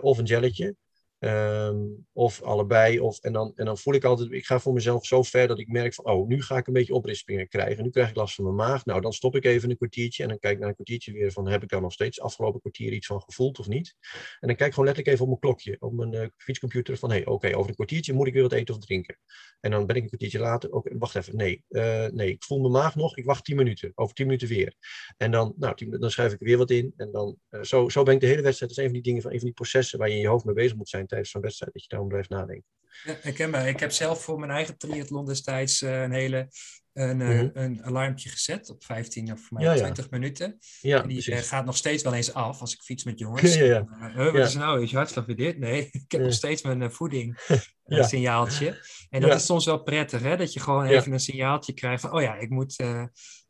[0.01, 0.77] of een jelletje.
[1.25, 3.01] Um, of allebei.
[3.01, 5.59] Of, en, dan, en dan voel ik altijd, ik ga voor mezelf zo ver dat
[5.59, 7.85] ik merk van, oh, nu ga ik een beetje oprispingen krijgen.
[7.85, 8.85] Nu krijg ik last van mijn maag.
[8.85, 11.33] Nou, dan stop ik even een kwartiertje en dan kijk ik na een kwartiertje weer
[11.33, 13.97] van, heb ik daar nog steeds afgelopen kwartier iets van gevoeld of niet?
[14.41, 17.11] En dan kijk ik gewoon letterlijk even op mijn klokje, op mijn uh, fietscomputer van,
[17.11, 19.19] hé, hey, oké, over een kwartiertje moet ik weer wat eten of drinken.
[19.61, 22.61] En dan ben ik een kwartiertje later, ook, wacht even, nee, uh, nee, ik voel
[22.61, 24.75] mijn maag nog, ik wacht tien minuten, over tien minuten weer.
[25.17, 28.03] En dan, nou, dan schrijf ik er weer wat in en dan, uh, zo, zo
[28.03, 29.55] ben ik de hele wedstrijd, dat is een van die dingen, van een van die
[29.55, 31.89] processen waar je in je hoofd mee bezig moet zijn tijdens zo'n wedstrijd, dat je
[31.89, 32.65] daarom blijft nadenken.
[33.05, 36.49] Ja, ik, heb, ik heb zelf voor mijn eigen triathlon destijds uh, een hele
[36.95, 40.59] een, uh, mm een alarmpje gezet op 15 of maar ja, 20 minuten.
[40.81, 43.55] Ja, en die uh, gaat nog steeds wel eens af als ik fiets met jongens.
[43.65, 43.87] Ja, ja.
[44.17, 44.83] Uh, wat is nou?
[44.83, 45.59] Is je hartslag weer dit?
[45.59, 47.39] Nee, ik heb nog steeds mijn voeding
[47.87, 48.79] signaaltje.
[49.11, 50.37] En dat is soms wel prettig, hè?
[50.37, 52.77] dat je gewoon even een signaaltje krijgt van, oh ja, ik moet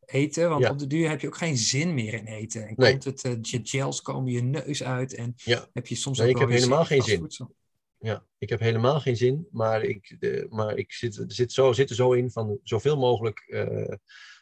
[0.07, 0.49] eten.
[0.49, 2.67] Want op de duur heb je ook geen zin meer in eten.
[2.67, 2.91] En nee.
[2.91, 5.15] komt het, uh, je gels komen je neus uit.
[5.15, 5.69] En ja.
[5.73, 7.19] heb je soms nee, ook ik heb helemaal geen zin.
[7.19, 7.55] Voedsel.
[7.99, 9.49] Ja, ik heb helemaal geen zin.
[9.51, 13.45] Maar ik, de, maar ik zit, zit, zo, zit er zo in van zoveel mogelijk
[13.47, 13.95] uh,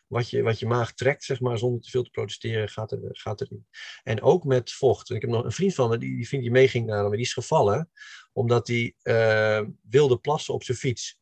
[0.06, 3.00] wat, je, wat je maag trekt, zeg maar, zonder te veel te protesteren, gaat, er,
[3.02, 3.66] gaat erin.
[4.02, 5.10] En ook met vocht.
[5.10, 7.32] Ik heb nog een vriend van me, die, die die meeging naar me, die is
[7.32, 7.90] gevallen
[8.32, 11.20] omdat hij uh, wilde plassen op zijn fiets.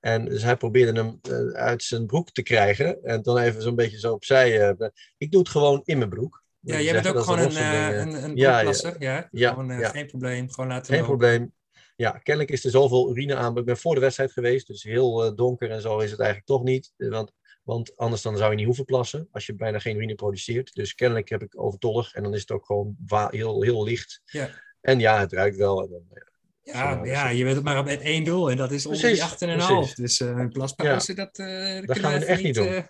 [0.00, 3.02] En dus hij probeerde hem uh, uit zijn broek te krijgen.
[3.02, 4.74] En dan even zo'n beetje zo opzij.
[4.78, 6.42] Uh, ik doe het gewoon in mijn broek.
[6.60, 9.88] Ja, jij bent ook gewoon een, uh, een, een ja, ja, ja, ja, gewoon, ja.
[9.88, 11.18] Geen probleem, gewoon laten Geen lopen.
[11.18, 11.52] probleem.
[11.96, 13.58] Ja, kennelijk is er zoveel urine aan.
[13.58, 16.62] Ik ben voor de wedstrijd geweest, dus heel donker en zo is het eigenlijk toch
[16.62, 16.92] niet.
[16.96, 20.74] Want, want anders dan zou je niet hoeven plassen, als je bijna geen urine produceert.
[20.74, 22.96] Dus kennelijk heb ik overtollig en dan is het ook gewoon
[23.30, 24.20] heel, heel licht.
[24.24, 24.50] Ja.
[24.80, 25.82] En ja, het ruikt wel.
[25.82, 26.02] En dan,
[26.64, 29.94] ja, ja, je bent het maar met één doel en dat is onder die 8,5.
[29.94, 31.24] Dus uh, een plaspauze, ja.
[31.24, 32.86] dat, uh, dat gaan we echt niet doen.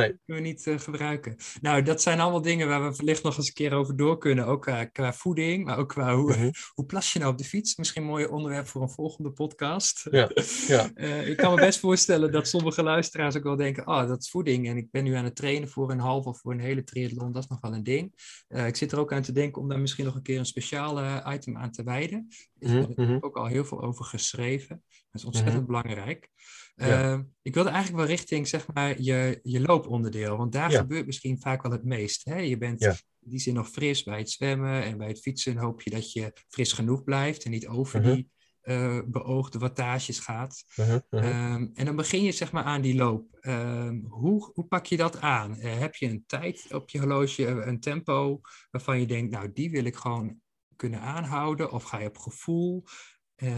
[0.00, 0.18] Nee.
[0.24, 1.36] kunnen we niet uh, gebruiken.
[1.60, 4.46] Nou, dat zijn allemaal dingen waar we wellicht nog eens een keer over door kunnen.
[4.46, 6.50] Ook uh, qua voeding, maar ook qua hoe, mm-hmm.
[6.74, 7.76] hoe plas je nou op de fiets.
[7.76, 10.06] Misschien een mooi onderwerp voor een volgende podcast.
[10.10, 10.30] Ja.
[10.66, 10.90] ja.
[10.94, 14.30] uh, ik kan me best voorstellen dat sommige luisteraars ook wel denken: oh, dat is
[14.30, 14.68] voeding.
[14.68, 17.32] En ik ben nu aan het trainen voor een half of voor een hele triathlon.
[17.32, 18.12] Dat is nog wel een ding.
[18.48, 21.24] ik zit er ook aan te denken om daar misschien nog een keer een speciale
[21.32, 22.26] item aan te wijden.
[22.58, 23.18] Er is mm-hmm.
[23.20, 24.82] ook al heel veel over geschreven.
[24.88, 26.30] Dat is ontzettend belangrijk.
[26.74, 27.12] Ja.
[27.12, 30.78] Uh, ik wilde eigenlijk wel richting zeg maar, je, je looponderdeel, want daar ja.
[30.78, 32.24] gebeurt misschien vaak wel het meest.
[32.24, 32.36] Hè?
[32.36, 32.90] Je bent ja.
[33.20, 36.12] in die zin nog fris bij het zwemmen en bij het fietsen hoop je dat
[36.12, 38.14] je fris genoeg blijft en niet over uh -huh.
[38.14, 38.30] die
[38.62, 40.64] uh, beoogde wattages gaat.
[40.76, 41.54] Uh -huh, uh -huh.
[41.54, 43.38] Um, en dan begin je zeg maar aan die loop.
[43.40, 45.56] Um, hoe, hoe pak je dat aan?
[45.58, 49.70] Uh, heb je een tijd op je horloge, een tempo waarvan je denkt, nou die
[49.70, 50.40] wil ik gewoon
[50.76, 51.72] kunnen aanhouden?
[51.72, 52.84] Of ga je op gevoel?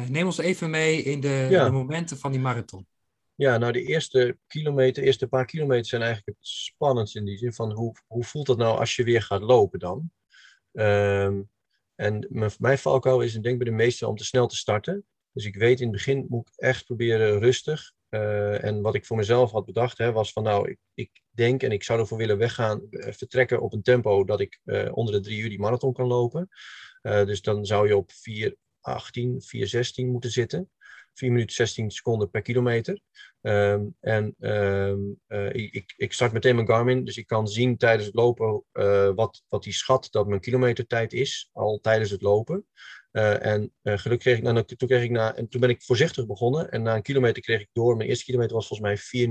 [0.08, 1.64] Neem ons even mee in de, ja.
[1.64, 2.86] de momenten van die marathon.
[3.36, 7.52] Ja, nou de eerste kilometer, eerste paar kilometer zijn eigenlijk het spannendst in die zin
[7.52, 10.10] van hoe, hoe voelt het nou als je weer gaat lopen dan?
[10.72, 11.50] Um,
[11.94, 12.26] en
[12.58, 15.06] mijn, valkuil is, ik denk bij de meesten, om te snel te starten.
[15.32, 17.92] Dus ik weet in het begin moet ik echt proberen rustig.
[18.10, 21.62] Uh, en wat ik voor mezelf had bedacht, hè, was van nou, ik, ik denk
[21.62, 25.14] en ik zou ervoor willen weggaan, uh, vertrekken op een tempo dat ik uh, onder
[25.14, 26.48] de drie uur die marathon kan lopen.
[27.02, 28.16] dus dan zou je op 4.18,
[30.02, 30.70] 4.16 moeten zitten.
[31.16, 33.00] 4 minuten 16 seconden per kilometer.
[33.40, 38.06] Um, en um, uh, ik, ik start meteen mijn Garmin, dus ik kan zien tijdens
[38.06, 42.66] het lopen uh, wat, wat die schat dat mijn kilometertijd is, al tijdens het lopen.
[43.12, 46.26] Uh, en gelukkig kreeg ik, nou, toen, kreeg ik na, en toen ben ik voorzichtig
[46.26, 47.96] begonnen en na een kilometer kreeg ik door.
[47.96, 49.26] Mijn eerste kilometer was volgens mij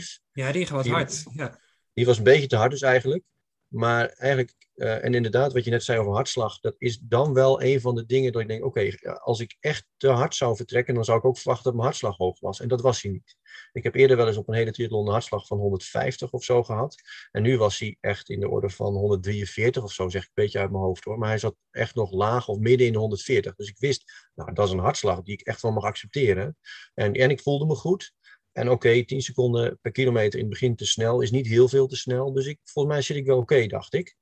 [0.00, 0.04] 4.05.
[0.32, 1.24] Ja, die gaat hard.
[1.34, 1.58] Ja.
[1.94, 3.24] Die was een beetje te hard dus eigenlijk.
[3.72, 7.62] Maar eigenlijk, uh, en inderdaad, wat je net zei over hartslag, dat is dan wel
[7.62, 10.94] een van de dingen dat ik denk: oké, als ik echt te hard zou vertrekken,
[10.94, 12.60] dan zou ik ook verwachten dat mijn hartslag hoog was.
[12.60, 13.36] En dat was hij niet.
[13.72, 16.62] Ik heb eerder wel eens op een hele triathlon een hartslag van 150 of zo
[16.62, 16.94] gehad.
[17.30, 20.42] En nu was hij echt in de orde van 143 of zo, zeg ik een
[20.42, 21.18] beetje uit mijn hoofd hoor.
[21.18, 23.54] Maar hij zat echt nog laag of midden in de 140.
[23.54, 26.56] Dus ik wist, nou, dat is een hartslag die ik echt wel mag accepteren.
[26.94, 28.12] En, en ik voelde me goed.
[28.52, 31.68] En oké, okay, 10 seconden per kilometer in het begin te snel is niet heel
[31.68, 32.32] veel te snel.
[32.32, 34.16] Dus ik, volgens mij zit ik wel oké, dacht ik.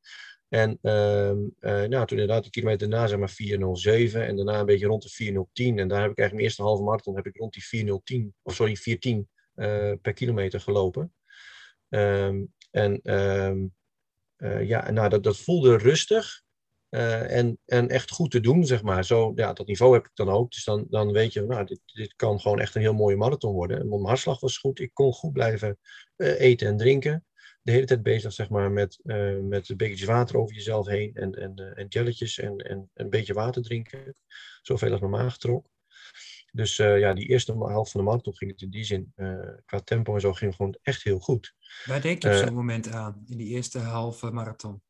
[0.48, 3.36] En uh, nou, toen inderdaad de kilometer daarna zeg maar
[4.10, 5.32] 4.07 en daarna een beetje rond de 4.010.
[5.54, 8.54] En daar heb ik eigenlijk mijn eerste halve marathon heb ik rond die 4.010, of
[8.54, 8.84] sorry, 4.10
[9.54, 11.14] uh, per kilometer gelopen.
[11.88, 13.74] Um, en um,
[14.60, 16.42] ja, nou, dat, dat voelde rustig.
[16.90, 19.04] Uh, en, en echt goed te doen, zeg maar.
[19.04, 20.50] Zo, ja, dat niveau heb ik dan ook.
[20.50, 23.52] Dus dan, dan weet je, nou, dit, dit kan gewoon echt een heel mooie marathon
[23.52, 23.80] worden.
[23.80, 24.80] En mijn hartslag was goed.
[24.80, 25.78] Ik kon goed blijven
[26.16, 27.24] uh, eten en drinken.
[27.62, 31.14] De hele tijd bezig, zeg maar, met, uh, met bekertjes water over jezelf heen.
[31.14, 34.16] En, en, en jelletjes en, en een beetje water drinken.
[34.62, 35.66] Zoveel als mijn maag trok.
[36.52, 39.12] Dus ja, die eerste helft van de marathon ging het in die zin,
[39.64, 41.54] qua tempo en zo, ging gewoon echt heel goed.
[41.84, 44.82] Waar denk je op zo'n moment aan, in die eerste halve marathon?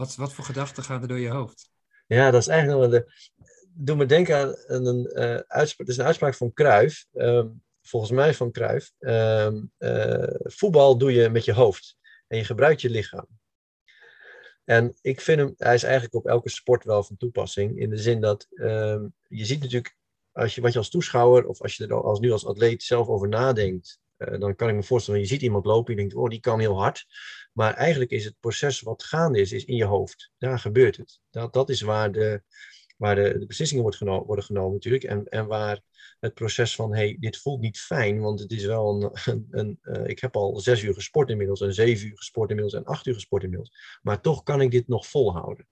[0.00, 1.70] Wat, wat voor gedachten gaan er door je hoofd?
[2.06, 3.12] Ja, dat is eigenlijk wel de.
[3.72, 5.78] Doe me denken aan een uh, uitspraak.
[5.78, 7.06] Het is een uitspraak van Cruijff.
[7.12, 8.92] Um, volgens mij van Cruijff.
[8.98, 11.96] Um, uh, voetbal doe je met je hoofd.
[12.26, 13.26] En je gebruikt je lichaam.
[14.64, 17.78] En ik vind hem, hij is eigenlijk op elke sport wel van toepassing.
[17.78, 19.96] In de zin dat um, je ziet natuurlijk,
[20.32, 23.08] als je, wat je als toeschouwer of als je er als, nu als atleet zelf
[23.08, 23.99] over nadenkt,
[24.38, 26.78] dan kan ik me voorstellen, je ziet iemand lopen, je denkt, oh, die kan heel
[26.78, 27.06] hard.
[27.52, 30.30] Maar eigenlijk is het proces wat gaande is, is in je hoofd.
[30.38, 31.20] Daar gebeurt het.
[31.30, 32.42] Dat, dat is waar de,
[32.96, 35.04] waar de, de beslissingen wordt geno worden genomen natuurlijk.
[35.04, 35.80] En, en waar
[36.20, 39.78] het proces van, hey, dit voelt niet fijn, want het is wel een, een, een
[39.82, 43.06] uh, ik heb al zes uur gesport inmiddels, en zeven uur gesport inmiddels, en acht
[43.06, 43.98] uur gesport inmiddels.
[44.02, 45.66] Maar toch kan ik dit nog volhouden.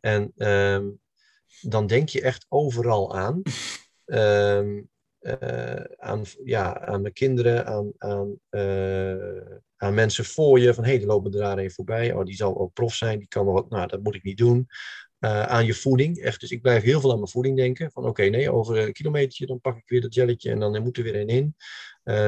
[0.00, 1.00] En um,
[1.60, 3.42] dan denk je echt overal aan.
[4.04, 4.82] Um, uh,
[5.96, 10.74] aan, ja, aan mijn kinderen, aan, aan, uh, aan mensen voor je.
[10.74, 12.12] Van hé, hey, die lopen er een voorbij.
[12.12, 13.18] Oh, die zal ook prof zijn.
[13.18, 13.66] Die kan wel.
[13.68, 14.66] Nou, dat moet ik niet doen.
[15.20, 16.18] Uh, aan je voeding.
[16.18, 17.90] Echt, dus ik blijf heel veel aan mijn voeding denken.
[17.90, 20.96] Van oké, nee, over een kilometertje dan pak ik weer dat jelletje en dan moet
[20.96, 21.54] er weer een in.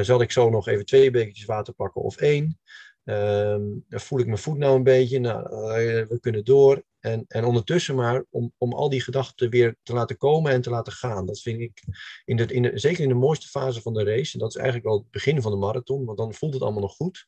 [0.05, 2.59] zal ik zo nog even twee bekertjes water pakken of één?
[3.05, 5.19] Um, voel ik mijn voet nou een beetje?
[5.19, 5.43] Nou,
[6.09, 6.83] we kunnen door.
[7.05, 10.71] En, en ondertussen maar om, om al die gedachten weer te laten komen en te
[10.71, 11.27] laten gaan.
[11.27, 11.83] Dat vind ik,
[12.25, 14.57] in de, in de, zeker in de mooiste fase van de race, en dat is
[14.57, 17.27] eigenlijk wel het begin van de marathon, want dan voelt het allemaal nog goed.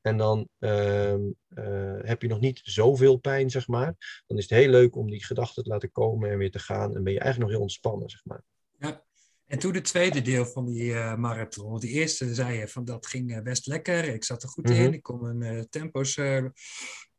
[0.00, 4.22] En dan uh, uh, heb je nog niet zoveel pijn, zeg maar.
[4.26, 6.96] Dan is het heel leuk om die gedachten te laten komen en weer te gaan.
[6.96, 8.42] En ben je eigenlijk nog heel ontspannen, zeg maar.
[8.78, 9.04] Ja,
[9.46, 11.70] en toen het tweede deel van die uh, marathon.
[11.70, 14.04] Want die eerste zei je van dat ging best lekker.
[14.04, 14.84] Ik zat er goed mm -hmm.
[14.84, 14.92] in.
[14.92, 16.14] Ik kon mijn tempo's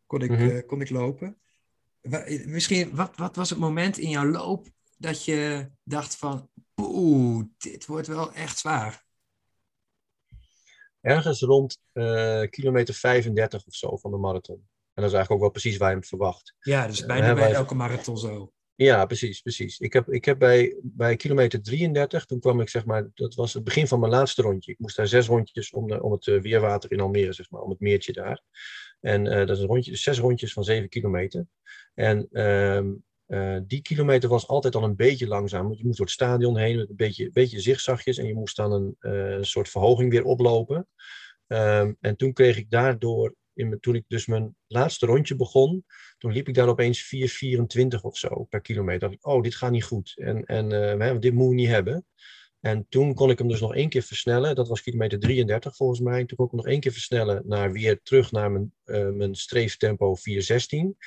[0.05, 0.65] kon ik, mm -hmm.
[0.65, 1.37] kon ik lopen.
[2.45, 7.85] Misschien, wat, wat was het moment in jouw loop dat je dacht van, oeh, dit
[7.85, 9.03] wordt wel echt zwaar?
[11.01, 14.55] Ergens rond uh, kilometer 35 of zo van de marathon.
[14.93, 16.55] En dat is eigenlijk ook wel precies waar je hem verwacht.
[16.59, 18.53] Ja, dus bijna uh, bij elke marathon zo.
[18.75, 19.79] Ja, precies, precies.
[19.79, 23.53] Ik heb, ik heb bij, bij kilometer 33, toen kwam ik zeg maar, dat was
[23.53, 24.71] het begin van mijn laatste rondje.
[24.71, 27.61] Ik moest daar zes rondjes om, de, om het uh, weerwater in Almere, zeg maar,
[27.61, 28.41] om het meertje daar.
[29.05, 31.45] En uh, dat is rondje, zes rondjes van zeven kilometer.
[31.93, 32.81] En uh,
[33.27, 35.65] uh, die kilometer was altijd al een beetje langzaam.
[35.65, 38.17] Want je moest door het stadion heen met een beetje, beetje zigzagjes.
[38.17, 40.87] En je moest dan een, een soort verhoging weer oplopen.
[41.47, 45.85] Um, en toen kreeg ik daardoor, in, toen ik dus mijn laatste rondje begon,
[46.17, 49.11] toen liep ik daar opeens 4,24 of zo per kilometer.
[49.11, 50.13] Ik, oh, dit gaat niet goed.
[50.15, 52.05] En, en hè, dit moet je niet hebben.
[52.65, 54.55] En toen kon ik hem dus nog één keer versnellen.
[54.55, 56.25] Dat was kilometer 33 volgens mij.
[56.25, 59.35] Toen kon ik hem nog één keer versnellen naar weer terug naar mijn, uh, mijn
[59.35, 60.97] streeftempo 416.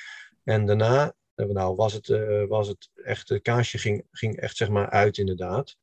[0.43, 4.57] En daarna uh, nou, was, het, uh, was het echt, het kaasje ging, ging echt
[4.57, 5.75] zeg maar uit inderdaad.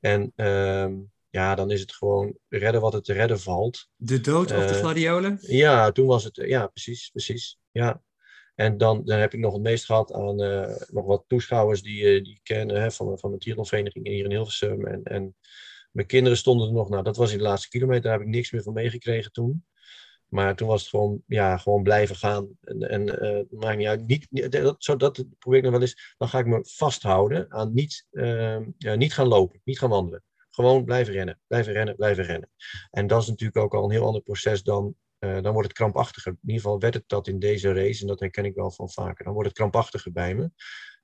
[0.00, 0.94] En ehm,
[1.28, 3.88] ja, dan is het gewoon redden wat het te redden valt.
[3.96, 5.38] De dood of de gladiolen?
[5.40, 7.58] Ja, toen was het, ja precies, precies.
[7.70, 8.02] Ja,
[8.60, 12.02] en dan, dan heb ik nog het meest gehad aan uh, nog wat toeschouwers die,
[12.02, 14.86] uh, die ik hè, van, van de triathlonvereniging hier in Hilversum.
[14.86, 15.36] En, en
[15.90, 18.26] mijn kinderen stonden er nog, nou dat was in de laatste kilometer, daar heb ik
[18.26, 19.64] niks meer van meegekregen toen.
[20.26, 22.48] Maar toen was het gewoon, ja, gewoon blijven gaan.
[22.60, 24.26] En, en uh, maakt niet.
[24.30, 26.14] Niet, dat, zo, dat probeer ik nog wel eens.
[26.18, 28.06] Dan ga ik me vasthouden aan niet,
[28.78, 30.22] ja, niet gaan lopen, niet gaan wandelen.
[30.50, 32.50] Gewoon blijven rennen, blijven rennen, blijven rennen.
[32.90, 35.76] En dat is natuurlijk ook al een heel ander proces dan uh, dan wordt het
[35.76, 36.32] krampachtiger.
[36.32, 38.90] In ieder geval werd het dat in deze race, en dat herken ik wel van
[38.90, 39.24] vaker.
[39.24, 40.50] Dan wordt het krampachtiger bij me,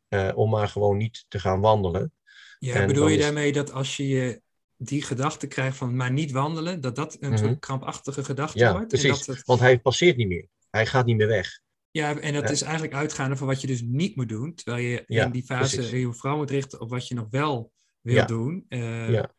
[0.09, 2.12] uh, om maar gewoon niet te gaan wandelen.
[2.59, 3.23] Ja, en bedoel je is...
[3.23, 4.41] daarmee dat als je
[4.77, 7.59] die gedachte krijgt van maar niet wandelen, dat dat een mm -hmm.
[7.59, 8.89] krampachtige gedachte ja, wordt?
[8.89, 9.11] precies.
[9.11, 9.47] En dat het...
[9.47, 10.49] Want hij passeert niet meer.
[10.71, 11.61] Hij gaat niet meer weg.
[11.91, 12.51] Ja, en dat ja.
[12.51, 14.55] is eigenlijk uitgaande van wat je dus niet moet doen.
[14.55, 16.01] Terwijl je ja, in die fase precies.
[16.01, 18.25] je vooral moet richten op wat je nog wel wil ja.
[18.25, 18.67] doen.
[18.69, 19.31] Uh, ja.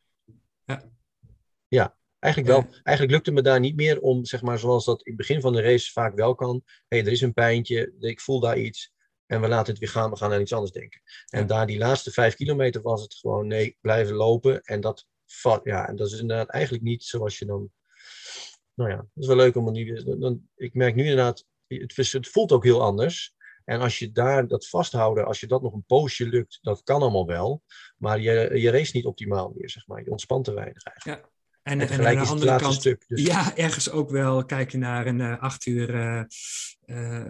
[1.68, 1.98] ja.
[2.34, 2.72] Eigenlijk wel.
[2.72, 2.80] Ja.
[2.84, 5.54] Eigenlijk lukte me daar niet meer om, zeg maar, zoals dat in het begin van
[5.54, 6.62] de race vaak wel kan.
[6.66, 8.94] Hé, hey, er is een pijntje, ik voel daar iets.
[9.26, 11.02] En we laten het weer gaan, we gaan aan iets anders denken.
[11.30, 11.46] En ja.
[11.46, 14.62] daar die laatste vijf kilometer was het gewoon, nee, blijven lopen.
[14.62, 15.08] En dat,
[15.64, 17.72] ja, en dat is inderdaad eigenlijk niet zoals je dan...
[18.74, 20.04] Nou ja, het is wel leuk om nu...
[20.20, 23.36] Dan, ik merk nu inderdaad, het, het voelt ook heel anders.
[23.66, 27.02] En als je daar dat vasthouden, als je dat nog een poosje lukt, dat kan
[27.02, 27.64] allemaal wel.
[27.98, 30.04] Maar je, je race niet optimaal meer, zeg maar.
[30.04, 31.24] Je ontspant te weinig eigenlijk.
[31.24, 31.36] Ja.
[31.68, 33.22] En, en, en aan de andere kant, stuk, dus.
[33.22, 35.96] ja, ergens ook wel kijken naar een uh, acht uur
[36.86, 37.22] uh,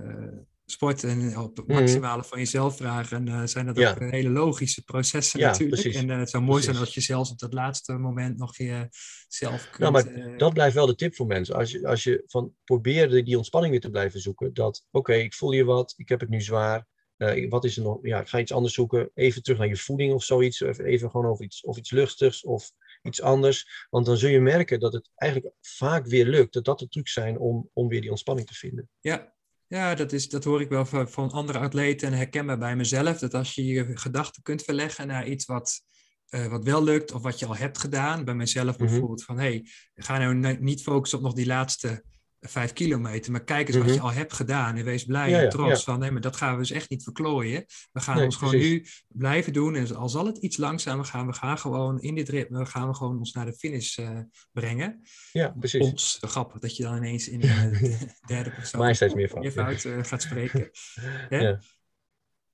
[0.65, 2.27] sport en op het maximale mm.
[2.27, 3.27] van jezelf vragen.
[3.27, 3.89] En zijn dat ja.
[3.89, 5.81] ook hele logische processen ja, natuurlijk.
[5.81, 6.01] Precies.
[6.01, 6.71] En het zou mooi precies.
[6.71, 9.79] zijn als je zelfs op dat laatste moment nog jezelf kunt...
[9.79, 11.55] Nou, maar dat blijft wel de tip voor mensen.
[11.55, 14.53] Als je, als je van probeert die ontspanning weer te blijven zoeken.
[14.53, 16.87] Dat, oké, okay, ik voel je wat, ik heb het nu zwaar.
[17.17, 17.99] Uh, wat is er nog?
[18.01, 19.11] Ja, ik ga iets anders zoeken.
[19.13, 20.61] Even terug naar je voeding of zoiets.
[20.61, 22.43] Of even gewoon over iets, of iets luchtigs.
[22.43, 22.71] Of
[23.07, 23.87] iets anders.
[23.89, 26.53] Want dan zul je merken dat het eigenlijk vaak weer lukt.
[26.53, 28.89] Dat dat de trucs zijn om, om weer die ontspanning te vinden.
[28.99, 29.33] Ja,
[29.67, 33.19] ja dat, is, dat hoor ik wel van, van andere atleten en herkenbaar bij mezelf.
[33.19, 35.81] Dat als je je gedachten kunt verleggen naar iets wat,
[36.29, 38.25] uh, wat wel lukt of wat je al hebt gedaan.
[38.25, 39.35] Bij mezelf bijvoorbeeld mm -hmm.
[39.35, 42.03] van, hé, hey, ga nou niet focussen op nog die laatste
[42.47, 43.31] vijf kilometer.
[43.31, 43.91] Maar kijk eens mm -hmm.
[43.91, 45.91] wat je al hebt gedaan en wees blij ja, en trots ja.
[45.91, 47.65] van, nee, maar dat gaan we dus echt niet verklooien.
[47.91, 51.27] We gaan nee, ons gewoon nu blijven doen en al zal het iets langzamer gaan,
[51.27, 54.19] we gaan gewoon in dit ritme, gaan we gewoon ons naar de finish uh,
[54.51, 55.01] brengen.
[55.31, 55.81] Ja, precies.
[55.81, 59.41] Ons, grappig dat je dan ineens in de derde persoon Maar steeds meer van.
[59.41, 60.69] je fout uh, gaat spreken.
[61.29, 61.59] ja?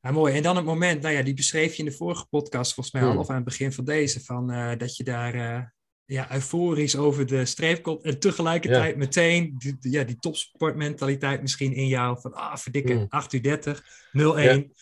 [0.03, 0.33] Ja, mooi.
[0.35, 3.03] En dan het moment, nou ja, die beschreef je in de vorige podcast volgens mij
[3.03, 3.19] al, Hmm.
[3.19, 5.63] of aan het begin van deze, van eh, dat je daar eh,
[6.05, 11.87] ja, euforisch over de streep komt en tegelijkertijd meteen die, ja, die topsportmentaliteit misschien in
[11.87, 13.05] jou van, ah, verdikke, Hmm.
[13.09, 14.73] 8 uur 30, 0-1.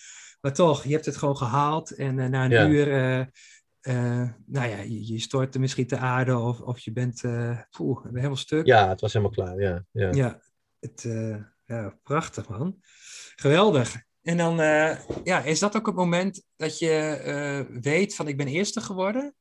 [0.42, 2.68] Maar toch, je hebt het gewoon gehaald en eh, na een Ja.
[2.68, 3.20] uur, eh,
[3.82, 7.60] eh, nou ja, je, je stort er misschien te aarde of, of je bent, eh
[7.70, 8.66] poeh, helemaal stuk.
[8.66, 9.60] Ja, het was helemaal klaar.
[9.60, 10.12] Ja, ja.
[10.12, 10.42] Ja,
[10.80, 11.08] het,
[11.66, 12.82] ja, prachtig man.
[13.36, 14.02] Geweldig.
[14.22, 14.56] En dan
[15.24, 19.36] ja, is dat ook het moment dat je weet van ik ben eerste geworden?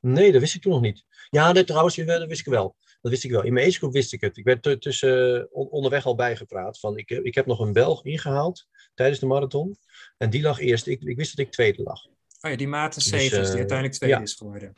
[0.00, 1.04] Nee, dat wist ik toen nog niet.
[1.30, 2.76] Ja, dat, trouwens, jawel, dat wist ik wel.
[3.00, 3.42] Dat wist ik wel.
[3.42, 4.36] In mijn agegroep wist ik het.
[4.36, 6.78] Ik werd tu- tussen, on- onderweg al bijgepraat.
[6.78, 9.76] Van, ik, ik heb nog een Belg ingehaald tijdens de marathon.
[10.16, 10.86] En die lag eerst.
[10.86, 12.06] Ik, ik wist dat ik tweede lag.
[12.42, 14.22] Oh ja, die Maarten Dus, Segers, die eh, uiteindelijk tweede ja.
[14.22, 14.74] is geworden.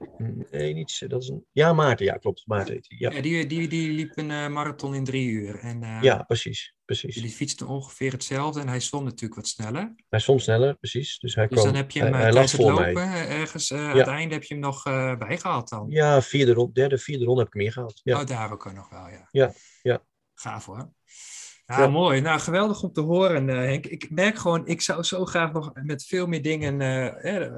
[0.50, 1.04] Nee, niet.
[1.08, 2.06] Dat is een, ja, Maarten.
[2.06, 2.42] Ja, klopt.
[2.46, 2.98] Maarten heet hij.
[2.98, 3.10] Ja.
[3.10, 5.58] Ja, die, die, die liep een eh, marathon in drie uur.
[5.58, 6.74] En eh, ja, precies.
[6.84, 7.14] precies.
[7.14, 9.94] die fietste ongeveer hetzelfde en hij zwom natuurlijk wat sneller.
[10.08, 11.18] Hij stond sneller, precies.
[11.18, 11.72] Dus hij Dus kwam.
[11.72, 13.28] dan heb je hem hij, tijdens het voor lopen mij.
[13.28, 15.86] ergens eh, aan het einde heb je hem nog eh bijgehaald dan.
[15.88, 18.00] Ja, vierde derde, vierde ronde heb ik hem ingehaald.
[18.04, 18.20] Ja.
[18.20, 19.28] Oh, daar ook nog wel, ja.
[19.30, 19.52] Ja,
[19.82, 20.04] ja.
[20.34, 20.92] Gaaf hoor.
[21.76, 21.88] Ja, Ja.
[21.88, 22.20] mooi.
[22.20, 23.86] Nou, geweldig om te horen, eh, Henk.
[23.86, 27.52] Ik merk gewoon, ik zou zo graag nog met veel meer dingen eh, eh,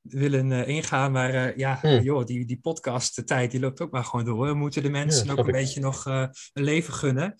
[0.00, 1.12] willen ingaan.
[1.12, 2.00] Maar ja, Hmm.
[2.00, 4.46] joh, die, die podcast, de tijd, die loopt ook maar gewoon door.
[4.46, 7.34] We moeten de mensen Ja, ook een beetje nog een leven gunnen.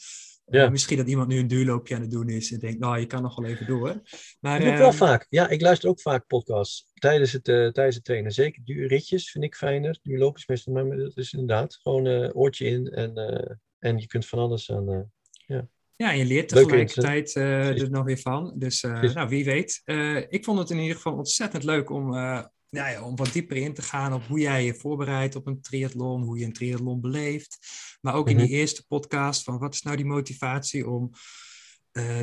[0.47, 0.69] Ja.
[0.69, 3.23] Misschien dat iemand nu een duurloopje aan het doen is en denkt, nou, je kan
[3.23, 4.01] nog wel even door.
[4.41, 5.27] Maar, Dat doe ik wel vaak.
[5.29, 8.33] Ja, ik luister ook vaak podcasts tijdens het, tijdens het trainen.
[8.33, 9.99] Zeker duurritjes vind ik fijner.
[10.03, 13.15] Duurloopjes meestal, maar dat is inderdaad gewoon oortje in en,
[13.79, 14.89] en je kunt van alles aan.
[15.47, 15.59] eh,
[16.01, 17.83] Ja, en je leert tegelijkertijd Precies.
[17.83, 18.53] er nog weer van.
[18.57, 19.81] Dus eh, nou, wie weet.
[19.85, 23.57] Eh, ik vond het in ieder geval ontzettend leuk om, nou ja, om wat dieper
[23.57, 27.01] in te gaan op hoe jij je voorbereidt op een triathlon, hoe je een triathlon
[27.01, 27.59] beleeft.
[28.01, 28.45] Maar ook in Mhm.
[28.45, 31.11] die eerste podcast van wat is nou die motivatie om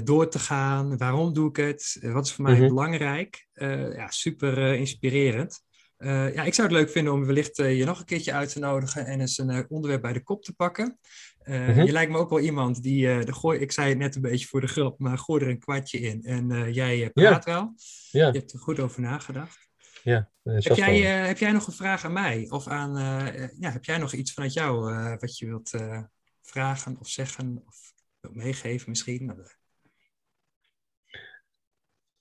[0.04, 0.98] door te gaan?
[0.98, 1.98] Waarom doe ik het?
[2.02, 2.68] Wat is voor mij Mhm.
[2.68, 3.48] belangrijk?
[3.94, 5.62] Ja, super inspirerend.
[5.98, 9.06] Ja, ik zou het leuk vinden om wellicht je nog een keertje uit te nodigen
[9.06, 11.00] en eens een onderwerp bij de kop te pakken.
[11.48, 11.84] Eh, Mhm.
[11.84, 14.22] Je lijkt me ook wel iemand die, eh de gooi, ik zei het net een
[14.22, 17.74] beetje voor de grap, maar gooi er een kwartje in en eh, jij praat wel.
[18.12, 19.70] ja, Je hebt er goed over nagedacht.
[20.04, 20.32] ja.
[20.44, 22.46] Heb jij, heb jij nog een vraag aan mij?
[22.50, 22.94] Of aan,
[23.60, 25.72] ja, heb jij nog iets vanuit jou wat je wilt
[26.42, 29.26] vragen of zeggen of wilt meegeven misschien?
[29.26, 29.46] Nou, eh,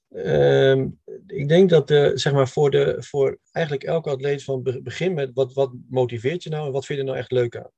[0.08, 0.88] Ehm,
[1.26, 5.14] ik denk dat eh, zeg maar voor, de, voor eigenlijk elke atleet van be- begin
[5.14, 7.70] met wat, wat motiveert je nou en wat vind je er nou echt leuk aan?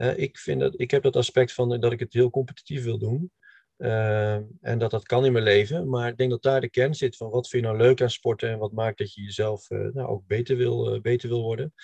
[0.00, 2.84] Eh, ik, vind dat, ik heb dat aspect van eh, dat ik het heel competitief
[2.84, 3.32] wil doen.
[3.76, 5.88] Ehm, en dat dat kan in mijn leven.
[5.88, 8.10] Maar ik denk dat daar de kern zit van wat vind je nou leuk aan
[8.10, 11.42] sporten en wat maakt dat je jezelf eh, nou, ook beter wil, eh, beter wil
[11.42, 11.74] worden.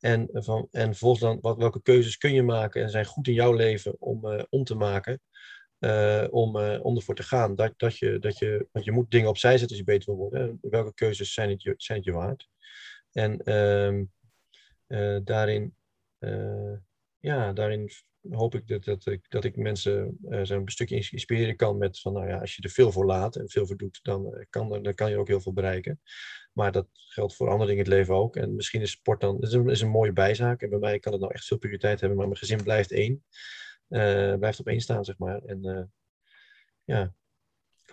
[0.00, 3.26] En, eh, van, en vervolgens dan wat, welke keuzes kun je maken en zijn goed
[3.28, 5.20] in jouw leven om, eh, om te maken.
[5.78, 7.54] eh, om, eh, om ervoor te gaan.
[7.56, 10.16] Dat, dat je, dat je, want je moet dingen opzij zetten als je beter wil
[10.16, 10.58] worden.
[10.62, 12.48] Welke keuzes zijn het je, zijn het je waard?
[13.12, 14.04] En ehm,
[14.86, 15.74] eh, daarin,
[16.18, 16.72] eh,
[17.24, 17.90] ja, daarin
[18.30, 22.00] hoop ik dat, dat, ik, dat ik mensen eh, zo'n stukje ins- inspireren kan met
[22.00, 24.44] van, nou ja, als je er veel voor laat en veel voor doet, dan, eh,
[24.50, 26.00] kan, dan kan je ook heel veel bereiken.
[26.52, 28.36] Maar dat geldt voor andere dingen in het leven ook.
[28.36, 30.62] En misschien is sport dan is een, is een mooie bijzaak.
[30.62, 33.24] En bij mij kan het nou echt veel prioriteit hebben, maar mijn gezin blijft één.
[33.88, 35.42] Eh, blijft op één staan, zeg maar.
[35.44, 35.92] En
[36.84, 37.14] ja.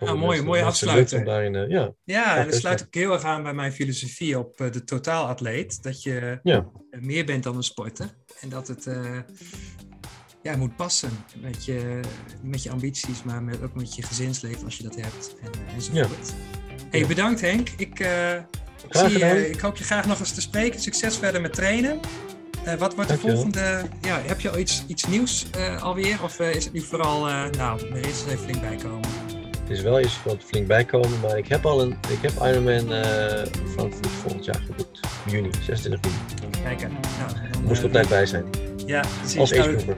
[0.04, 1.24] Nou, dat mooi- mensen- mooie afsluiter.
[1.24, 4.60] Daarin, eh, ja, Ja, en dat sluit ook heel erg aan bij mijn filosofie op
[4.60, 5.82] eh, de totaalatleet.
[5.82, 8.08] Dat je ja, eh, meer bent dan een sporter.
[8.40, 9.18] En dat het eh,
[10.42, 12.00] ja, moet passen met je,
[12.42, 15.34] met je ambities, maar met, ook met je gezinsleven als je dat hebt.
[15.42, 16.32] En, enzovoort.
[16.90, 17.06] Hey, Ja.
[17.06, 17.68] bedankt Henk.
[17.76, 18.08] Ik, eh,
[18.88, 20.80] Graag zie, je- ik hoop je graag nog eens te spreken.
[20.80, 22.00] Succes verder met trainen.
[22.64, 23.34] Eh, wat wordt de Dankjewel.
[23.34, 23.82] volgende?
[24.00, 26.22] Ja, heb je al iets, iets nieuws eh, alweer?
[26.22, 29.00] Of is het nu vooral, eh, nou, er is even flink bijkomen?
[29.02, 29.21] het
[29.72, 33.42] is wel eens wat flink bijkomen, maar ik heb al een, ik heb Ironman eh
[33.74, 35.00] Frankfurt volgend jaar geboekt.
[35.26, 36.00] Juni, 26
[36.40, 36.52] juni.
[36.62, 36.90] Kijken.
[36.90, 38.44] Nou, Moest op tijd bij zijn.
[38.86, 39.38] Ja, precies.
[39.38, 39.96] Als Nou, agegroeper.